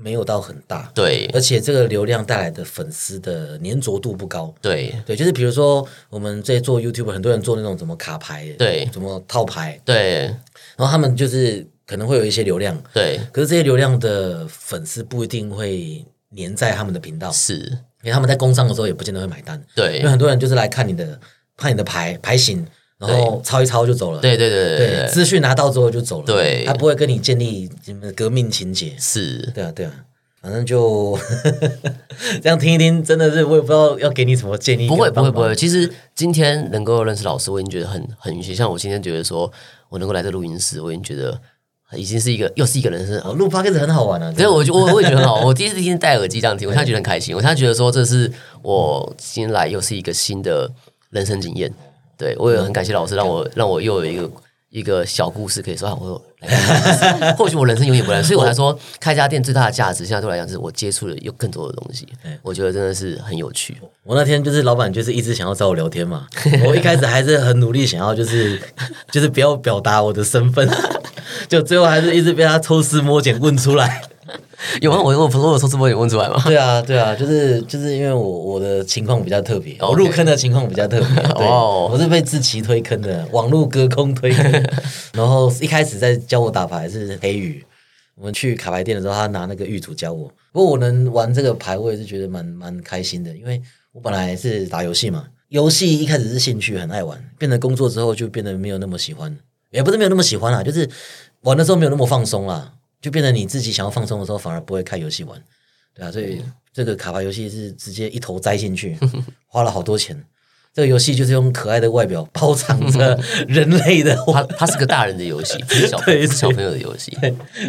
[0.00, 1.28] 没有到很大，对。
[1.34, 4.54] 而且这个流量带来的粉丝的粘着度不高。
[4.60, 4.94] 对。
[5.04, 8.88] 对，就是比如说我们在做 YouTube，很多人做那种什么卡牌，对。
[8.92, 10.34] 怎么套牌，对。
[10.76, 16.04] 然后他们就是可能会有一些流量，对，可是这些流量的粉丝不一定会
[16.36, 21.20] 粘在他们的频道，是，因为他们在工商的时候也不见得会买单，因为很多人就是来看你的
[21.56, 22.64] 看你的牌牌型，
[23.00, 24.20] 然后抄一抄就走了。
[24.20, 26.26] 对对对对对，资讯拿到之后就走了。
[26.26, 28.92] 对他不会跟你建立什么革命情节。
[28.98, 29.92] 是，对啊，对啊，
[30.42, 31.18] 反正就
[32.42, 34.86] 这样听一听，真的是我也不知道要给你什么建议。
[34.86, 35.54] 不会不会不会。
[35.54, 38.54] 其实今天能够认识老师，我已经觉得很很运气。
[38.54, 39.50] 像我今天觉得说
[39.88, 41.40] 我能够来这录音室，我已经觉得
[41.96, 43.18] 已经是一个又是一个人生。
[43.20, 44.30] 哦，录 podcast 很好玩啊。
[44.36, 45.40] 对，我就我我也觉得很好。
[45.46, 47.34] 我第一次听戴耳机这样听，我现在觉得很开心。
[47.34, 48.30] 我现在觉得说这是
[48.62, 50.70] 我今天来又是一个新的
[51.10, 51.72] 人生经验。
[52.20, 54.30] 对我也很感谢老师，让我让我又有一个
[54.68, 56.22] 一个小故事可以说啊，我
[57.36, 62.06] 或许我人生永远不来，所以我才说开家店最大的价值，现在对我来讲，是我接触了有更多的东西。
[62.42, 63.76] 我觉得真的是很有趣。
[64.04, 66.26] 我那天就是老板就是一直想要找我聊天嘛，
[66.66, 68.60] 我一开始还是很努力想要就是
[69.10, 70.68] 就是不要表达我的身份，
[71.48, 74.02] 就最后还是一直被他抽丝剥茧问出来。
[74.80, 75.00] 有问？
[75.02, 76.42] 我我我有说直播有问出来吗？
[76.44, 84.50] 对啊，对啊，就是就是因为我我的情况比较特别，我入坑的情况比较特别，对，哦我是被志奇推坑的，网络隔空推坑。
[85.12, 87.64] 然后一开始在教我打牌是黑羽，
[88.16, 90.30] 我们去卡牌店的时候，他拿那个玉组教我。
[90.52, 93.60] 不过我能玩这个牌，我也是觉得蛮蛮开心的，因为
[93.92, 99.36] 我本来是打游戏嘛，游戏一开始是兴趣，很爱玩，变成工作之后就变得没有那么喜欢，
[99.70, 100.88] 也不是没有那么喜欢啦，就是
[101.42, 105.42] 玩的时候没有那么放松啦，就变成你自己想要放松的时候，反而不会开游戏玩。
[105.94, 106.42] 对啊，所以
[106.72, 108.96] 这个卡牌游戏是直接一头栽进去，
[109.46, 110.24] 花了好多钱。
[110.72, 117.16] 这个游戏就是用可爱的外表包藏着 人类的它它是个大人的游戏，不是小 对不是小朋友的游戏。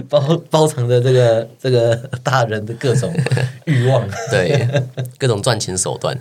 [0.07, 3.11] 包包藏着这个这个大人的各种
[3.65, 4.07] 欲望。
[4.29, 4.69] 对，
[5.17, 6.15] 各种赚钱手段。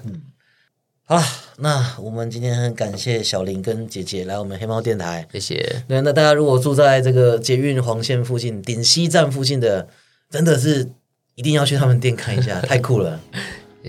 [1.10, 1.24] 好了，
[1.56, 5.26] 那我们今天很感谢小林跟姐姐来我们黑猫电台。
[5.32, 5.82] 谢谢。
[5.88, 9.88] 那，那大家如果住在这个捷运黄线附近、顶西站附近的，
[10.30, 10.88] 真的是
[11.34, 13.20] 一定要去他们店看一下， 太酷了，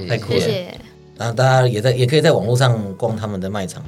[0.10, 0.40] 太酷了。
[0.40, 0.74] 谢谢。
[1.16, 3.86] 然后大家也在也可以在网络上逛他们的卖场，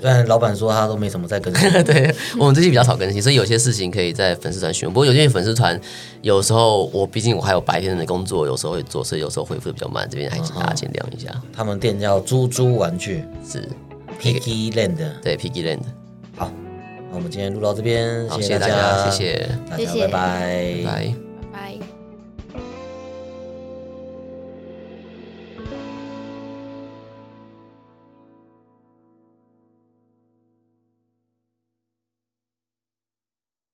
[0.00, 1.70] 虽然老板说他都没什么在更新。
[1.84, 4.92] 对我们最近比较少更新，所以有些事情可以在粉丝团询问。
[4.92, 5.80] 不过有些粉丝团
[6.22, 11.30] 有时候我毕竟我还有白天的工作，有时候会做，所以有时候回复的比较慢，这边还请大家见谅一下。
[11.52, 13.68] 他们店叫猪猪玩具是
[14.20, 14.98] Piggy Land。
[15.22, 15.80] 对 Piggy Land，
[16.36, 16.50] 好，
[17.10, 20.08] 那我们今天录到这边，好，谢谢谢大家，家，谢谢，大家，拜。
[20.08, 21.25] 拜拜。